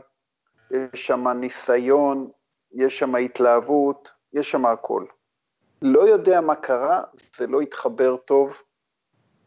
[0.72, 2.30] יש שם ניסיון,
[2.72, 5.06] יש שם התלהבות, יש שם הכל.
[5.82, 7.04] לא יודע מה קרה,
[7.38, 8.62] זה לא התחבר טוב.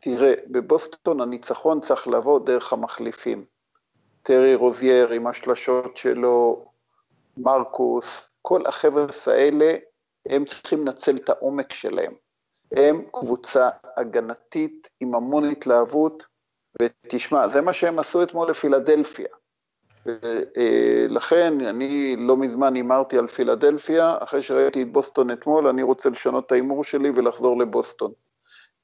[0.00, 3.44] תראה, בבוסטון הניצחון צריך לבוא דרך המחליפים.
[4.22, 6.64] טרי רוזייר עם השלשות שלו,
[7.36, 9.74] מרקוס, כל החבר'ה האלה
[10.28, 12.12] הם צריכים לנצל את העומק שלהם.
[12.72, 16.26] הם קבוצה הגנתית עם המון התלהבות,
[16.82, 19.28] ותשמע, זה מה שהם עשו אתמול לפילדלפיה.
[21.08, 26.46] לכן אני לא מזמן הימרתי על פילדלפיה, אחרי שראיתי את בוסטון אתמול, אני רוצה לשנות
[26.46, 28.12] את ההימור שלי ולחזור לבוסטון.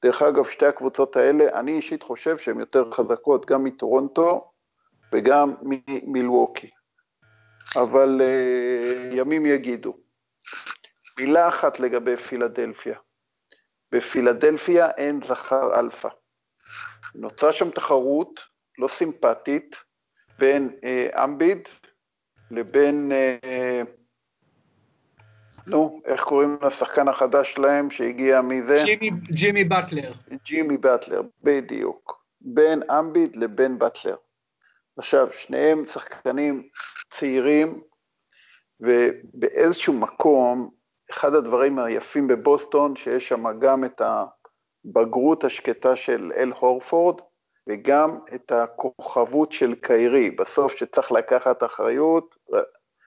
[0.01, 4.51] דרך אגב, שתי הקבוצות האלה, אני אישית חושב שהן יותר חזקות גם מטורונטו
[5.13, 6.69] וגם ממילווקי.
[7.75, 9.97] אבל אה, ימים יגידו.
[11.19, 12.97] מילה אחת לגבי פילדלפיה.
[13.91, 16.09] בפילדלפיה אין זכר אלפא.
[17.15, 18.39] נוצרה שם תחרות
[18.77, 19.75] לא סימפטית
[20.39, 21.67] בין אה, אמביד
[22.51, 23.81] לבין, אה,
[25.69, 28.75] נו, איך קוראים לשחקן החדש שלהם שהגיע מזה?
[28.85, 30.13] ג'ימי, ג'ימי באטלר.
[30.45, 32.23] ג'ימי באטלר, בדיוק.
[32.41, 34.15] בין אמביד לבין באטלר.
[34.97, 36.67] עכשיו, שניהם שחקנים
[37.09, 37.81] צעירים,
[38.79, 40.69] ובאיזשהו מקום
[41.11, 44.01] אחד הדברים היפים בבוסטון, שיש שם גם את
[44.85, 47.21] הבגרות השקטה של אל הורפורד,
[47.69, 52.35] וגם את הכוכבות של קיירי, בסוף שצריך לקחת אחריות,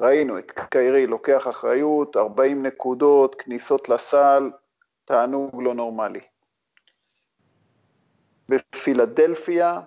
[0.01, 4.51] ראינו את קיירי לוקח אחריות, 40 נקודות, כניסות לסל,
[5.05, 6.21] תענוג לא נורמלי.
[8.49, 9.81] בפילדלפיה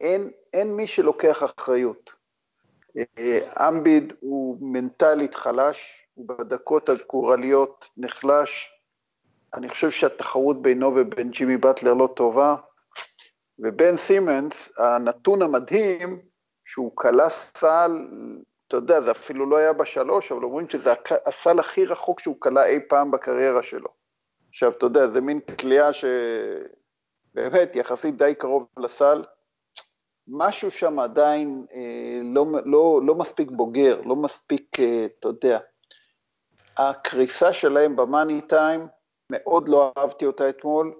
[0.00, 2.12] אין, אין מי שלוקח אחריות.
[2.96, 8.70] אה, אמביד הוא מנטלית חלש, הוא בדקות הגורליות נחלש.
[9.54, 12.56] אני חושב שהתחרות בינו ובין ג'ימי באטלר לא טובה.
[13.58, 16.20] ובן סימנס, הנתון המדהים,
[16.64, 18.08] שהוא כלה סל,
[18.74, 20.92] אתה יודע, זה אפילו לא היה בשלוש, אבל אומרים שזה
[21.26, 23.88] הסל הכי רחוק שהוא כלה אי פעם בקריירה שלו.
[24.48, 29.24] עכשיו, אתה יודע, זה מין כליאה שבאמת יחסית די קרוב לסל.
[30.28, 35.58] משהו שם עדיין אה, לא, לא, לא מספיק בוגר, לא מספיק, אה, אתה יודע.
[36.76, 38.86] הקריסה שלהם במאני טיים,
[39.30, 40.94] מאוד לא אהבתי אותה אתמול.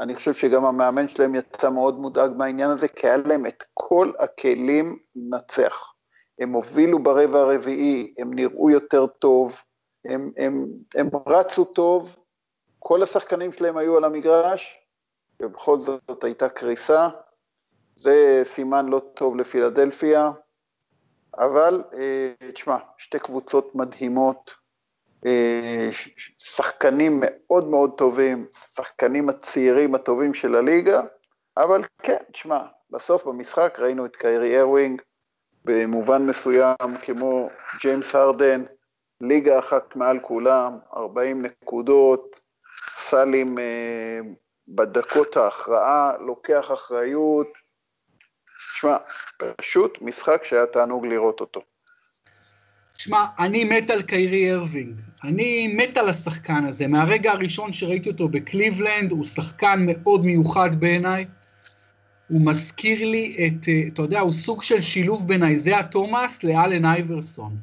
[0.00, 4.12] אני חושב שגם המאמן שלהם יצא מאוד מודאג מהעניין הזה, כי היה להם את כל
[4.18, 5.95] הכלים לנצח.
[6.38, 9.60] הם הובילו ברבע הרביעי, הם נראו יותר טוב,
[10.04, 12.16] הם, הם, הם רצו טוב,
[12.78, 14.78] כל השחקנים שלהם היו על המגרש,
[15.42, 17.08] ובכל זאת הייתה קריסה.
[17.96, 20.30] זה סימן לא טוב לפילדלפיה,
[21.38, 24.50] אבל אה, תשמע, שתי קבוצות מדהימות,
[25.26, 25.88] אה,
[26.38, 31.02] שחקנים מאוד מאוד טובים, שחקנים הצעירים הטובים של הליגה,
[31.56, 35.02] אבל כן, תשמע, בסוף במשחק ראינו את קיירי ארווינג,
[35.66, 37.50] במובן מסוים כמו
[37.80, 38.62] ג'יימס הרדן,
[39.20, 42.36] ליגה אחת מעל כולם, 40 נקודות,
[42.96, 44.20] סלים אה,
[44.68, 47.46] בדקות ההכרעה, לוקח אחריות,
[48.72, 48.96] תשמע,
[49.56, 51.60] פשוט משחק שהיה תענוג לראות אותו.
[52.96, 55.00] תשמע, אני מת על קיירי ארווינג.
[55.24, 56.86] אני מת על השחקן הזה.
[56.86, 61.26] מהרגע הראשון שראיתי אותו בקליבלנד, הוא שחקן מאוד מיוחד בעיניי.
[62.28, 66.84] הוא מזכיר לי את, אה, אתה יודע, הוא סוג של שילוב בין איזאה תומאס לאלן
[66.84, 67.56] אייברסון.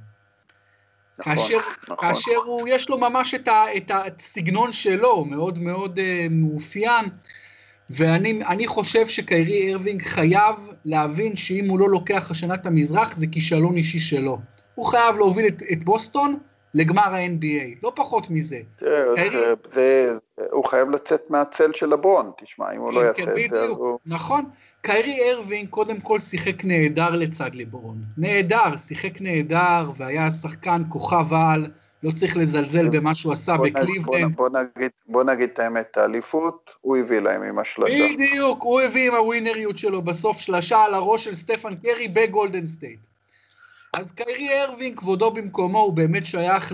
[1.19, 1.97] נכון, כאשר, נכון.
[2.02, 7.06] כאשר הוא, יש לו ממש את, ה, את הסגנון שלו, מאוד מאוד uh, מאופיין.
[7.89, 13.78] ואני חושב שקיירי ארווינג חייב להבין שאם הוא לא לוקח השנה את המזרח, זה כישלון
[13.78, 14.39] אישי שלו.
[14.76, 16.39] הוא חייב להוביל את, את בוסטון
[16.74, 18.60] לגמר ה-NBA, לא פחות מזה.
[19.66, 20.16] זה,
[20.52, 23.64] הוא חייב לצאת מהצל של לברון, תשמע, אם הוא לא כן, יעשה כן, את זה,
[23.64, 24.00] אז הוא...
[24.06, 24.46] נכון.
[24.82, 27.98] קיירי ארווינג קודם כל שיחק נהדר לצד לברון.
[28.18, 31.68] נהדר, שיחק נהדר, והיה שחקן כוכב על.
[32.04, 34.36] לא צריך לזלזל במה שהוא עשה בקליבלנד.
[34.36, 38.08] בוא, נגיד, בוא נגיד את האמת, את האליפות הוא הביא להם עם השלשה.
[38.14, 43.00] בדיוק, הוא הביא עם הווינריות שלו בסוף שלשה על הראש של סטפן קרי בגולדן סטייט.
[43.94, 46.74] אז קיירי ארווינג, כבודו במקומו, הוא באמת שייך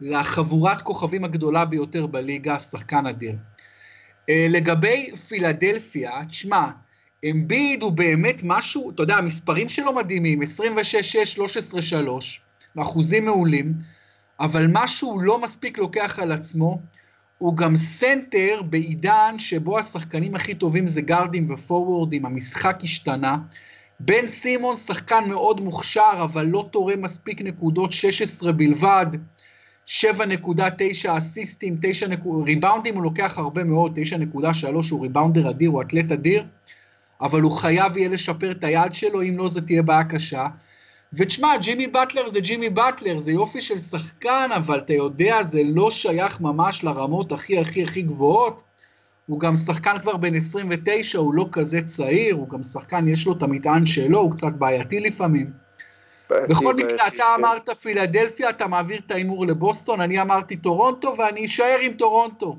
[0.00, 3.36] לחבורת כוכבים הגדולה ביותר בליגה, שחקן אדיר.
[4.28, 6.68] אה, לגבי פילדלפיה, תשמע,
[7.30, 10.46] אמביד הוא באמת משהו, אתה יודע, המספרים שלו מדהימים, 26-6,
[12.76, 13.74] 13-3, אחוזים מעולים.
[14.40, 16.80] אבל מה שהוא לא מספיק לוקח על עצמו,
[17.38, 23.36] הוא גם סנטר בעידן שבו השחקנים הכי טובים זה גארדים ופורוורדים, המשחק השתנה.
[24.04, 29.06] בן סימונס שחקן מאוד מוכשר, אבל לא תורם מספיק נקודות, 16 בלבד,
[29.86, 32.20] 7.9 אסיסטים, 9 נק...
[32.44, 36.44] ריבאונדים הוא לוקח הרבה מאוד, 9.3 הוא ריבאונדר אדיר, הוא אתלט אדיר,
[37.20, 40.46] אבל הוא חייב יהיה לשפר את היד שלו, אם לא זה תהיה בעיה קשה.
[41.12, 45.90] ותשמע, ג'ימי באטלר זה ג'ימי באטלר, זה יופי של שחקן, אבל אתה יודע, זה לא
[45.90, 48.62] שייך ממש לרמות הכי הכי הכי גבוהות.
[49.32, 53.32] הוא גם שחקן כבר בן 29, הוא לא כזה צעיר, הוא גם שחקן, יש לו
[53.32, 55.50] את המטען שלו, הוא קצת בעייתי לפעמים.
[56.30, 57.22] בכל מקרה, אתה כן.
[57.38, 62.58] אמרת פילדלפיה, אתה מעביר את ההימור לבוסטון, אני אמרתי טורונטו, ואני אשאר עם טורונטו.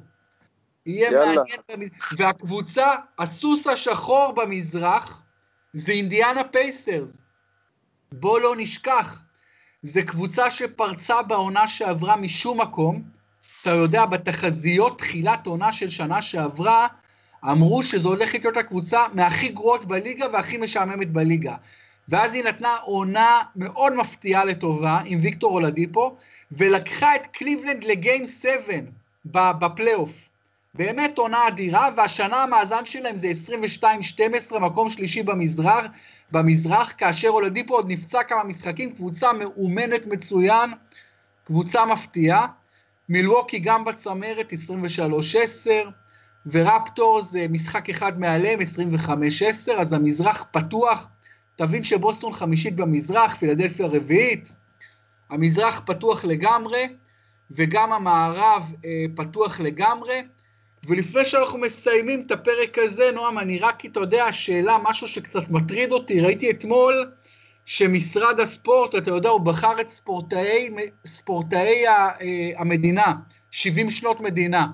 [0.85, 2.87] יהיה מעניין, והקבוצה,
[3.19, 5.21] הסוס השחור במזרח,
[5.73, 7.17] זה אינדיאנה פייסרס.
[8.11, 9.23] בוא לא נשכח,
[9.83, 13.12] זו קבוצה שפרצה בעונה שעברה משום מקום.
[13.61, 16.87] אתה יודע, בתחזיות תחילת עונה של שנה שעברה,
[17.51, 21.55] אמרו שזו הולכת להיות הקבוצה מהכי גרועות בליגה והכי משעממת בליגה.
[22.09, 26.15] ואז היא נתנה עונה מאוד מפתיעה לטובה עם ויקטור אולדיפו,
[26.51, 28.57] ולקחה את קליבלנד לגיים 7
[29.25, 30.11] בפלייאוף.
[30.73, 33.31] באמת עונה אדירה, והשנה המאזן שלהם זה
[34.53, 35.85] 22-12, מקום שלישי במזרח,
[36.31, 40.71] במזרח, כאשר אולדיפו עוד נפצע כמה משחקים, קבוצה מאומנת מצוין,
[41.43, 42.47] קבוצה מפתיעה.
[43.09, 45.69] מילווקי גם בצמרת 23-10,
[46.45, 51.07] ורפטור זה משחק אחד מעליהם 25-10, אז המזרח פתוח.
[51.55, 54.51] תבין שבוסטון חמישית במזרח, פילדלפיה רביעית.
[55.29, 56.87] המזרח פתוח לגמרי,
[57.51, 60.21] וגם המערב אה, פתוח לגמרי.
[60.87, 65.91] ולפני שאנחנו מסיימים את הפרק הזה, נועם, אני רק, אתה יודע, שאלה, משהו שקצת מטריד
[65.91, 67.11] אותי, ראיתי אתמול
[67.65, 70.69] שמשרד הספורט, אתה יודע, הוא בחר את ספורטאי,
[71.05, 72.13] ספורטאי אה,
[72.57, 73.13] המדינה,
[73.51, 74.67] 70 שנות מדינה,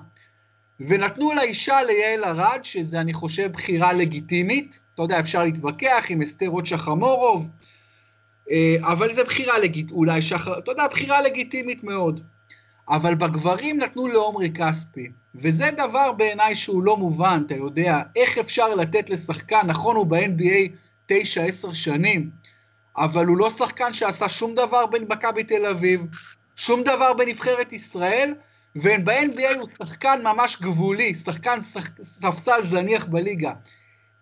[0.80, 6.46] ונתנו לאישה ליעל ארד, שזה אני חושב בחירה לגיטימית, אתה יודע, אפשר להתווכח עם אסתר
[6.46, 7.48] רות שחמורוב,
[8.50, 12.20] אה, אבל זה בחירה לגיטימית, אולי שחר, אתה יודע, בחירה לגיטימית מאוד.
[12.88, 18.74] אבל בגברים נתנו לעומרי כספי, וזה דבר בעיניי שהוא לא מובן, אתה יודע, איך אפשר
[18.74, 20.68] לתת לשחקן, נכון הוא ב-NBA
[21.12, 21.14] 9-10
[21.72, 22.30] שנים,
[23.00, 26.00] אבל הוא לא שחקן שעשה שום דבר במכבי תל אביב,
[26.56, 28.34] שום דבר בנבחרת ישראל,
[28.76, 31.58] וב-NBA הוא שחקן ממש גבולי, שחקן
[32.02, 33.52] ספסל זניח בליגה.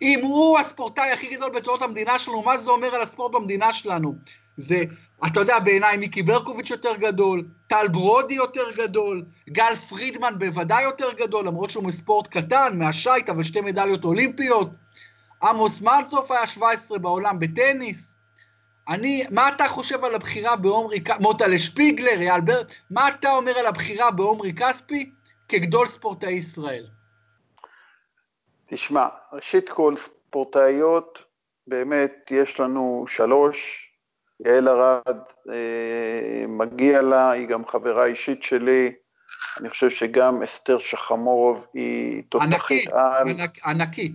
[0.02, 4.14] אם הוא הספורטאי הכי גדול בתולדות המדינה שלנו, מה זה אומר על הספורט במדינה שלנו?
[4.56, 4.84] זה,
[5.26, 11.12] אתה יודע, בעיניי מיקי ברקוביץ' יותר גדול, טל ברודי יותר גדול, גל פרידמן בוודאי יותר
[11.12, 14.68] גדול, למרות שהוא מספורט קטן, מהשייט, אבל שתי מדליות אולימפיות.
[15.42, 18.17] עמוס מלצוף היה 17 בעולם בטניס.
[18.88, 23.66] אני, מה אתה חושב על הבחירה בעומרי, מוטה שפיגלר, אייל בר, מה אתה אומר על
[23.66, 25.10] הבחירה בעומרי כספי
[25.48, 26.86] כגדול ספורטאי ישראל?
[28.66, 31.24] תשמע, ראשית כל ספורטאיות,
[31.66, 33.88] באמת יש לנו שלוש,
[34.44, 35.18] יעל ארד,
[35.50, 38.92] אה, מגיע לה, היא גם חברה אישית שלי,
[39.60, 43.28] אני חושב שגם אסתר שחמורוב היא תותחית על.
[43.28, 44.12] ענק, ענקית.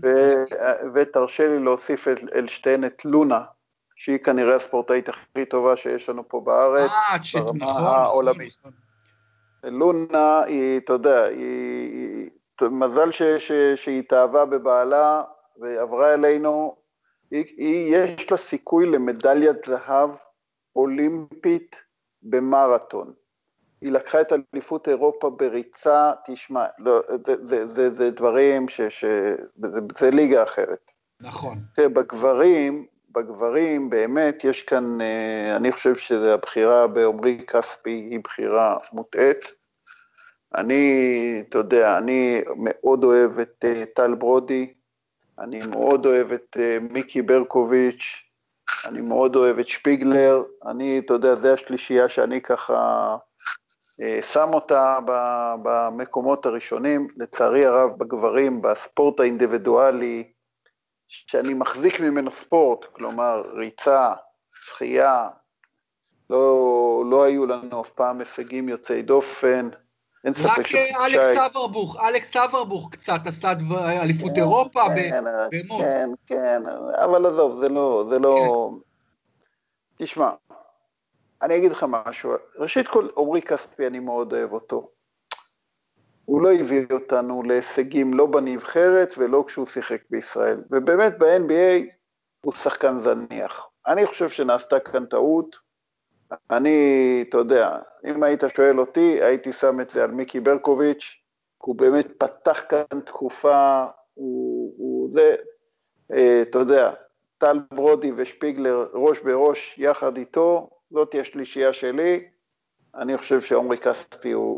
[0.93, 3.41] ותרשה לי להוסיף אל, אל שתיהן את לונה,
[4.03, 8.53] שהיא כנראה הספורטאית הכי טובה שיש לנו פה בארץ, אה, ברמה נכון, העולמית.
[8.59, 8.71] נכון.
[9.63, 12.29] לונה היא, אתה יודע, היא
[12.61, 15.23] מזל ש, ש, שהיא התאהבה בבעלה
[15.57, 16.75] ועברה אלינו,
[17.31, 20.09] היא, היא, יש לה סיכוי למדליית זהב
[20.75, 21.83] אולימפית
[22.23, 23.13] במרתון.
[23.81, 28.81] היא לקחה את אליפות אירופה בריצה, תשמע, לא, זה, זה, זה, זה דברים ש...
[28.81, 29.05] ש
[29.55, 30.91] זה, זה ליגה אחרת.
[31.21, 31.57] נכון.
[31.75, 39.51] תראה, בגברים, בגברים באמת יש כאן, אה, אני חושב שהבחירה בעומרי כספי היא בחירה מוטעית.
[40.55, 44.73] אני, אתה יודע, אני מאוד אוהב את אה, טל ברודי,
[45.39, 48.23] אני מאוד אוהב את אה, מיקי ברקוביץ',
[48.85, 53.17] אני מאוד אוהב את שפיגלר, אני, אתה יודע, זה השלישייה שאני ככה
[54.21, 54.97] שם אותה
[55.63, 57.07] במקומות הראשונים.
[57.17, 60.32] לצערי הרב, בגברים, בספורט האינדיבידואלי,
[61.13, 64.13] שאני מחזיק ממנו ספורט, כלומר ריצה,
[64.63, 65.27] שחייה,
[66.29, 69.69] לא, לא היו לנו אף פעם הישגים יוצאי דופן,
[70.25, 73.51] אין ספק רק אה, אלכס אברבוך, אלכס אברבוך קצת עשה
[74.01, 75.81] אליפות כן, אירופה כן, במות.
[75.81, 76.63] כן, כן,
[77.05, 78.69] אבל עזוב, זה לא, זה לא...
[79.97, 80.05] כן.
[80.05, 80.31] תשמע,
[81.41, 84.89] אני אגיד לך משהו, ראשית כל, עמרי כספי, אני מאוד אוהב אותו.
[86.25, 90.61] הוא לא הביא אותנו להישגים לא בנבחרת ולא כשהוא שיחק בישראל.
[90.71, 91.93] ובאמת ב-NBA
[92.45, 93.67] הוא שחקן זניח.
[93.87, 95.55] אני חושב שנעשתה כאן טעות.
[96.51, 101.23] אני, אתה יודע, אם היית שואל אותי, הייתי שם את זה על מיקי ברקוביץ',
[101.57, 105.35] הוא באמת פתח כאן תקופה, הוא, הוא זה,
[106.13, 106.91] אה, אתה יודע,
[107.37, 112.27] טל ברודי ושפיגלר ראש בראש יחד איתו, זאת השלישייה שלי.
[112.95, 114.52] אני חושב שעומרי כספי הוא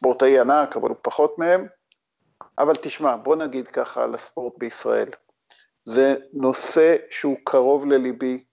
[0.00, 1.66] ספורטאי ענק, אבל הוא פחות מהם.
[2.58, 5.08] אבל תשמע, בוא נגיד ככה על הספורט בישראל.
[5.84, 8.44] זה נושא שהוא קרוב לליבי,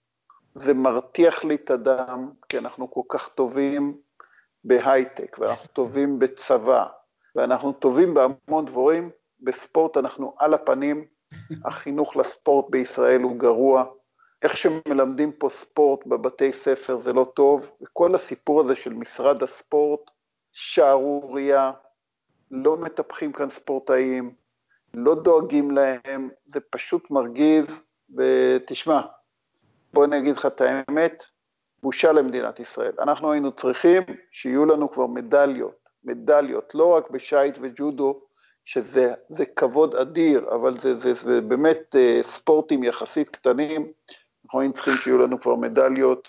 [0.54, 3.96] זה מרתיח לי את הדם, כי אנחנו כל כך טובים
[4.64, 6.86] בהייטק, ואנחנו טובים בצבא,
[7.36, 11.04] ואנחנו טובים בהמון דבורים, בספורט אנחנו על הפנים,
[11.64, 13.84] החינוך לספורט בישראל הוא גרוע,
[14.42, 20.00] איך שמלמדים פה ספורט בבתי ספר זה לא טוב, וכל הסיפור הזה של משרד הספורט,
[20.60, 21.72] שערורייה,
[22.50, 24.34] לא מטפחים כאן ספורטאים,
[24.94, 27.84] לא דואגים להם, זה פשוט מרגיז,
[28.16, 29.00] ותשמע,
[29.92, 31.24] בוא אני אגיד לך את האמת,
[31.82, 32.92] בושה למדינת ישראל.
[32.98, 38.20] אנחנו היינו צריכים שיהיו לנו כבר מדליות, מדליות, לא רק בשייט וג'ודו,
[38.64, 43.92] שזה כבוד אדיר, אבל זה, זה, זה באמת uh, ספורטים יחסית קטנים,
[44.44, 46.28] אנחנו היינו צריכים שיהיו לנו כבר מדליות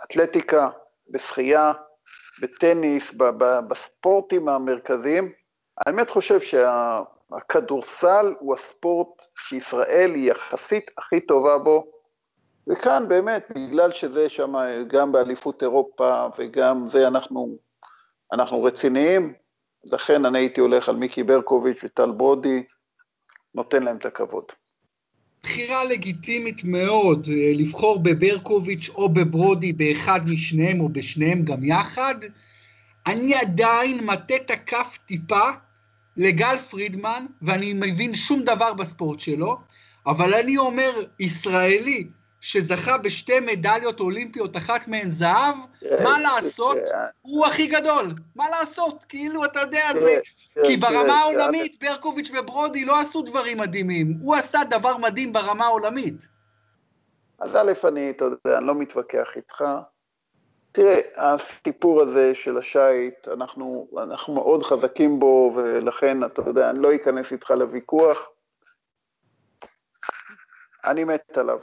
[0.00, 0.70] באתלטיקה, אה,
[1.10, 1.72] בשחייה,
[2.42, 3.14] בטניס,
[3.68, 5.32] בספורטים המרכזיים.
[5.86, 11.92] אני באמת חושב שהכדורסל הוא הספורט שישראל היא יחסית הכי טובה בו,
[12.68, 14.54] וכאן באמת, בגלל שזה שם
[14.86, 17.56] גם באליפות אירופה וגם זה אנחנו,
[18.32, 19.34] אנחנו רציניים,
[19.84, 22.66] לכן אני הייתי הולך על מיקי ברקוביץ' וטל ברודי,
[23.54, 24.44] נותן להם את הכבוד.
[25.42, 32.14] בחירה לגיטימית מאוד אה, לבחור בברקוביץ' או בברודי באחד משניהם או בשניהם גם יחד.
[33.06, 35.50] אני עדיין מטה את הכף טיפה
[36.16, 39.56] לגל פרידמן, ואני מבין שום דבר בספורט שלו,
[40.06, 42.06] אבל אני אומר, ישראלי
[42.40, 45.54] שזכה בשתי מדליות אולימפיות, אחת מהן זהב,
[46.04, 46.76] מה לעשות?
[46.76, 46.94] כן.
[47.20, 48.14] הוא הכי גדול.
[48.36, 49.04] מה לעשות?
[49.08, 50.18] כאילו, אתה יודע, זה...
[50.66, 54.18] כי ברמה העולמית, ברקוביץ' וברודי לא עשו דברים מדהימים.
[54.22, 56.28] הוא עשה דבר מדהים ברמה העולמית.
[57.38, 59.64] אז א', אני, אתה יודע, אני לא מתווכח איתך.
[60.72, 66.94] תראה, הסיפור הזה של השייט, אנחנו, אנחנו מאוד חזקים בו, ולכן, אתה יודע, אני לא
[66.94, 68.30] אכנס איתך לוויכוח.
[70.84, 71.58] אני מת עליו.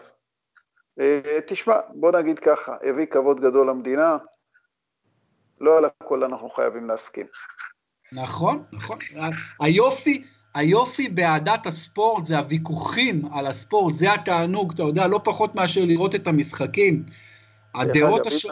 [1.00, 4.18] אה, תשמע, בוא נגיד ככה, הביא כבוד גדול למדינה,
[5.62, 7.26] לא על הכל אנחנו חייבים להסכים.
[8.12, 8.98] נכון, נכון.
[9.60, 15.82] היופי, היופי באהדת הספורט זה הוויכוחים על הספורט, זה התענוג, אתה יודע, לא פחות מאשר
[15.86, 17.06] לראות את המשחקים.
[17.76, 18.46] הדעות הש...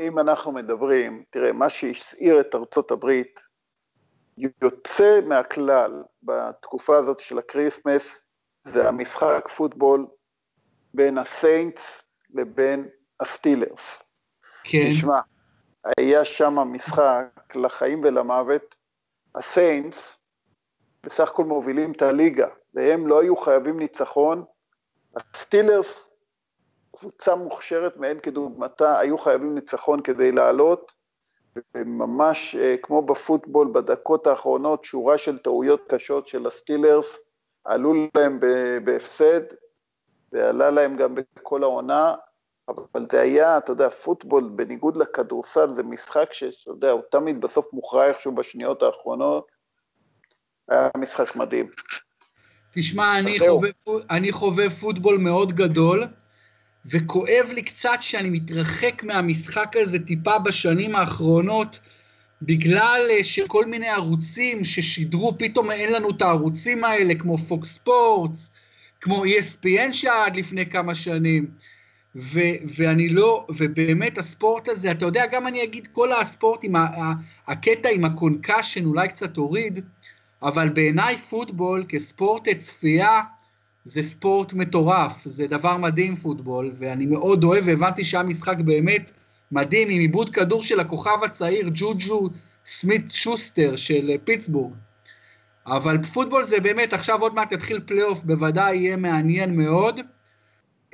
[0.00, 3.40] אם אנחנו מדברים, תראה, מה שהסעיר את ארצות הברית,
[4.38, 8.24] יוצא מהכלל בתקופה הזאת של ה Christmas,
[8.64, 10.06] זה המשחק פוטבול
[10.94, 12.02] בין הסיינטס
[12.34, 12.88] לבין
[13.20, 14.02] הסטילרס.
[14.62, 14.90] כן.
[14.90, 15.20] תשמע,
[15.98, 18.74] היה שם משחק לחיים ולמוות,
[19.34, 20.24] הסיינטס
[21.04, 24.44] בסך הכל מובילים את הליגה, והם לא היו חייבים ניצחון,
[25.16, 26.10] הסטילרס,
[26.96, 30.92] קבוצה מוכשרת מאין כדוגמתה, היו חייבים ניצחון כדי לעלות,
[31.74, 37.18] וממש אה, כמו בפוטבול, בדקות האחרונות, שורה של טעויות קשות של הסטילרס,
[37.64, 38.40] עלו להם
[38.84, 39.40] בהפסד,
[40.32, 42.14] ועלה להם גם בכל העונה,
[42.68, 47.66] אבל זה היה, אתה יודע, פוטבול, בניגוד לכדורסל, זה משחק שאתה יודע, הוא תמיד בסוף
[47.72, 49.46] מוכרע איכשהו בשניות האחרונות.
[50.68, 51.66] היה משחק מדהים.
[52.74, 53.70] תשמע, אני חובב,
[54.10, 56.04] אני חובב פוטבול מאוד גדול,
[56.86, 61.80] וכואב לי קצת שאני מתרחק מהמשחק הזה טיפה בשנים האחרונות,
[62.42, 68.52] בגלל אה, שכל מיני ערוצים ששידרו, פתאום אין לנו את הערוצים האלה, כמו פוקס ספורטס,
[69.00, 71.50] כמו ESPN שעד לפני כמה שנים,
[72.16, 72.40] ו,
[72.76, 77.12] ואני לא, ובאמת הספורט הזה, אתה יודע, גם אני אגיד כל הספורט עם ה, ה,
[77.48, 79.80] הקטע עם ה concussion אולי קצת הוריד,
[80.42, 83.20] אבל בעיניי פוטבול כספורט צפייה
[83.84, 89.10] זה ספורט מטורף, זה דבר מדהים פוטבול, ואני מאוד אוהב, והבנתי שהיה משחק באמת
[89.52, 92.28] מדהים עם איבוד כדור של הכוכב הצעיר ג'וג'ו
[92.66, 94.72] סמית שוסטר של פיטסבורג.
[95.66, 100.00] אבל פוטבול זה באמת, עכשיו עוד מעט יתחיל פלייאוף, בוודאי יהיה מעניין מאוד.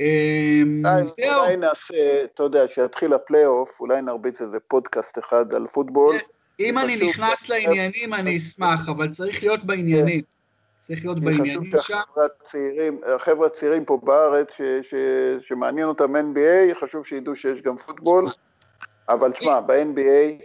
[0.01, 1.41] אמ, זהו.
[1.41, 6.17] אולי נעשה, אתה יודע, כשיתחיל הפלייאוף, אולי נרביץ איזה פודקאסט אחד על פוטבול.
[6.61, 10.23] אם אני נכנס לעניינים, אני אשמח, אבל צריך להיות בעניינים.
[10.81, 11.99] צריך להיות בעניינים שם.
[13.15, 14.57] החבר'ה הצעירים פה בארץ,
[15.41, 18.33] שמעניין אותם NBA, חשוב שידעו שיש גם פוטבול.
[19.09, 20.43] אבל תשמע, ב-NBA,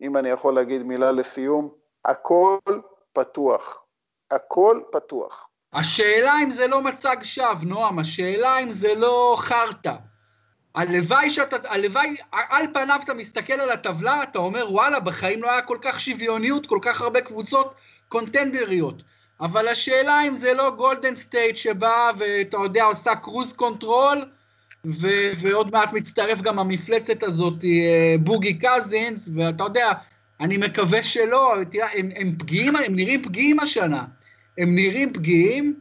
[0.00, 1.68] אם אני יכול להגיד מילה לסיום,
[2.04, 2.58] הכל
[3.12, 3.82] פתוח.
[4.30, 5.48] הכל פתוח.
[5.74, 9.94] השאלה אם זה לא מצג שווא, נועם, השאלה אם זה לא חרטא.
[10.74, 15.62] הלוואי שאתה, הלוואי, על פניו אתה מסתכל על הטבלה, אתה אומר, וואלה, בחיים לא היה
[15.62, 17.74] כל כך שוויוניות, כל כך הרבה קבוצות
[18.08, 19.02] קונטנדריות.
[19.40, 24.24] אבל השאלה אם זה לא גולדן סטייט שבאה ואתה יודע, עושה cruise control,
[24.84, 29.92] ו- ועוד מעט מצטרף גם המפלצת הזאת, אה, בוגי קזינס, ואתה יודע,
[30.40, 34.04] אני מקווה שלא, תראה, הם, הם פגיעים, הם נראים פגיעים השנה.
[34.58, 35.80] הם נראים פגיעים,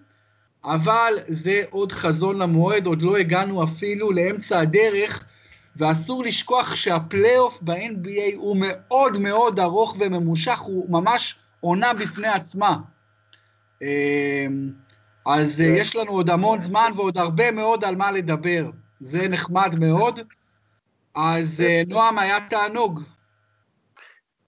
[0.65, 5.25] אבל זה עוד חזון למועד, עוד לא הגענו אפילו לאמצע הדרך,
[5.75, 12.77] ואסור לשכוח שהפלייאוף ב-NBA הוא מאוד מאוד ארוך וממושך, הוא ממש עונה בפני עצמה.
[13.81, 13.87] אמ,
[15.25, 15.73] אז כן.
[15.75, 18.69] יש לנו עוד המון זמן ועוד הרבה מאוד על מה לדבר.
[18.99, 20.19] זה נחמד מאוד.
[21.15, 21.63] אז כן.
[21.63, 23.01] אה, נועם, היה תענוג.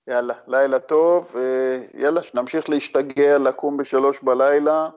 [0.08, 1.36] יאללה, לילה טוב,
[1.94, 4.90] יאללה, שנמשיך להשתגע, לקום בשלוש בלילה,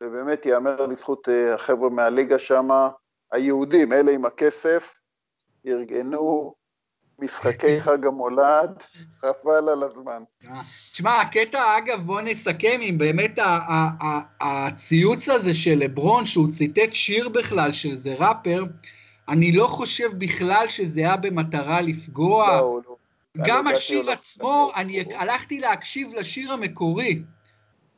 [0.00, 2.68] ובאמת ייאמר לזכות אה, החבר'ה מהליגה שם,
[3.32, 4.98] היהודים, אלה עם הכסף,
[5.66, 6.54] ארגנו
[7.18, 8.82] משחקי חג המולד,
[9.20, 10.22] חבל על הזמן.
[10.92, 13.38] תשמע, הקטע, אגב, בוא נסכם עם באמת
[14.40, 18.64] הציוץ הזה של לברון, שהוא ציטט שיר בכלל של איזה ראפר,
[19.28, 22.56] אני לא חושב בכלל שזה היה במטרה לפגוע.
[22.56, 22.93] לא, לא.
[23.36, 27.22] גם השיר עצמו, אני הלכתי להקשיב לשיר המקורי,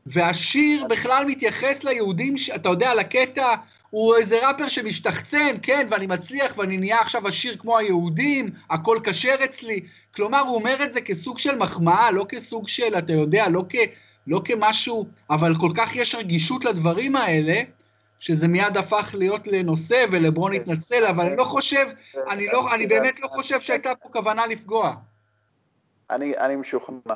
[0.07, 3.55] והשיר בכלל מתייחס ליהודים, אתה יודע, לקטע,
[3.91, 9.35] הוא איזה ראפר שמשתחצן, כן, ואני מצליח ואני נהיה עכשיו עשיר כמו היהודים, הכל כשר
[9.45, 9.81] אצלי.
[10.15, 13.75] כלומר, הוא אומר את זה כסוג של מחמאה, לא כסוג של, אתה יודע, לא, כ,
[14.27, 17.61] לא כמשהו, אבל כל כך יש רגישות לדברים האלה,
[18.21, 20.61] שזה מיד הפך להיות לנושא, ולברון כן.
[20.61, 21.87] התנצל, אבל אני לא חושב,
[22.31, 24.95] אני, לא, אני באמת לא חושב שהייתה פה כוונה לפגוע.
[26.11, 27.15] אני, אני משוכנע,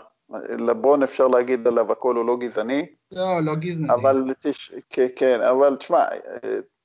[0.58, 2.86] לברון אפשר להגיד עליו הכל הוא לא גזעני.
[3.12, 3.94] לא, לא גזעני.
[3.94, 4.24] אבל,
[4.90, 6.04] כן, כן, אבל תשמע,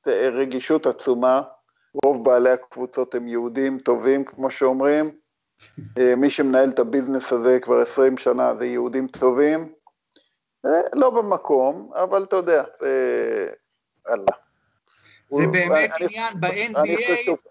[0.08, 1.41] רגישות עצומה,
[2.03, 5.12] רוב בעלי הקבוצות הם יהודים טובים, כמו שאומרים.
[6.18, 9.74] מי שמנהל את הביזנס הזה כבר 20 שנה זה יהודים טובים.
[10.95, 13.49] לא במקום, אבל אתה יודע, זה...
[14.10, 14.32] אללה.
[15.30, 16.80] זה באמת עניין ב-NBA...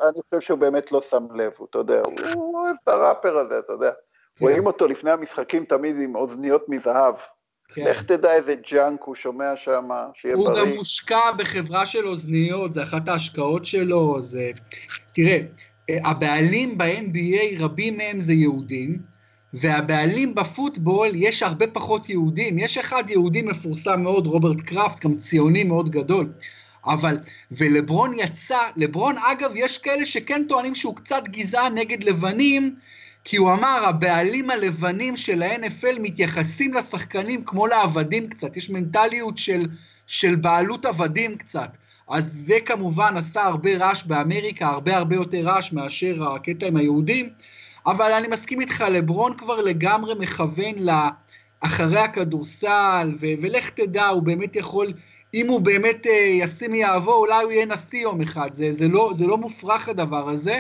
[0.01, 2.03] אני חושב שהוא באמת לא שם לב, אתה יודע,
[2.35, 3.93] הוא אוהב את הראפר הזה, אתה יודע.
[4.37, 4.45] כן.
[4.45, 7.15] רואים אותו לפני המשחקים תמיד עם אוזניות מזהב.
[7.75, 7.85] כן.
[7.85, 10.61] לך תדע איזה ג'אנק הוא שומע שם, שיהיה הוא בריא.
[10.61, 14.51] הוא גם מושקע בחברה של אוזניות, זה אחת ההשקעות שלו, זה...
[15.13, 15.39] תראה,
[15.89, 18.99] הבעלים ב-NBA, רבים מהם זה יהודים,
[19.55, 22.59] והבעלים בפוטבול, יש הרבה פחות יהודים.
[22.59, 26.33] יש אחד יהודי מפורסם מאוד, רוברט קראפט, גם ציוני מאוד גדול.
[26.87, 27.19] אבל,
[27.51, 32.77] ולברון יצא, לברון אגב, יש כאלה שכן טוענים שהוא קצת גזען נגד לבנים,
[33.25, 39.67] כי הוא אמר, הבעלים הלבנים של ה-NFL מתייחסים לשחקנים כמו לעבדים קצת, יש מנטליות של,
[40.07, 41.71] של בעלות עבדים קצת.
[42.09, 47.29] אז זה כמובן עשה הרבה רעש באמריקה, הרבה הרבה יותר רעש מאשר הקטע עם היהודים,
[47.87, 54.57] אבל אני מסכים איתך, לברון כבר לגמרי מכוון לאחרי הכדורסל, ו- ולך תדע, הוא באמת
[54.57, 54.93] יכול,
[55.35, 59.13] אם הוא באמת uh, ישים יעבור, אולי הוא יהיה נשיא יום אחד, זה, זה, לא,
[59.15, 60.59] זה לא מופרך הדבר הזה.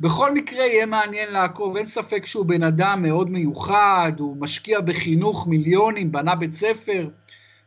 [0.00, 5.46] בכל מקרה יהיה מעניין לעקוב, אין ספק שהוא בן אדם מאוד מיוחד, הוא משקיע בחינוך
[5.46, 7.08] מיליונים, בנה בית ספר,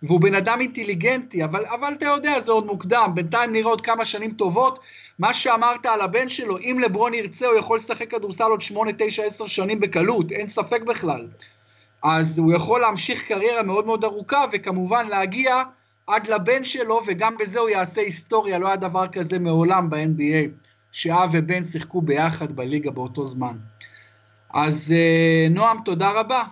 [0.04, 4.06] והוא בן אדם אינטליגנטי, אבל, אבל אתה יודע, זה עוד מוקדם, בינתיים נראה עוד כמה
[4.06, 4.80] שנים טובות.
[5.20, 9.24] מה שאמרת על הבן שלו, אם לברון ירצה, הוא יכול לשחק כדורסל עוד 8, 9,
[9.24, 11.28] 10 שנים בקלות, אין ספק בכלל.
[12.04, 15.64] אז הוא יכול להמשיך קריירה מאוד מאוד ארוכה, וכמובן להגיע
[16.08, 20.69] עד לבן שלו, וגם בזה הוא יעשה היסטוריה, לא היה דבר כזה מעולם ב-NBA.
[20.92, 23.58] שאב ובן שיחקו ביחד בליגה באותו זמן.
[24.54, 26.44] אז אה, נועם, תודה רבה.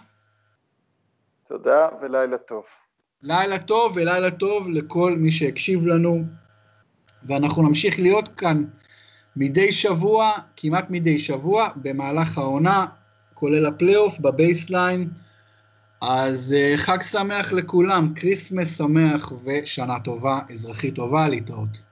[1.47, 2.63] תודה ולילה טוב.
[3.21, 6.23] לילה טוב ולילה טוב לכל מי שהקשיב לנו,
[7.23, 8.63] ואנחנו נמשיך להיות כאן
[9.35, 12.85] מדי שבוע, כמעט מדי שבוע, במהלך העונה,
[13.33, 15.09] כולל הפלייאוף, בבייסליין.
[16.01, 21.86] אז אה, חג שמח לכולם, כריסמס שמח ושנה טובה, אזרחית טובה, להתראות.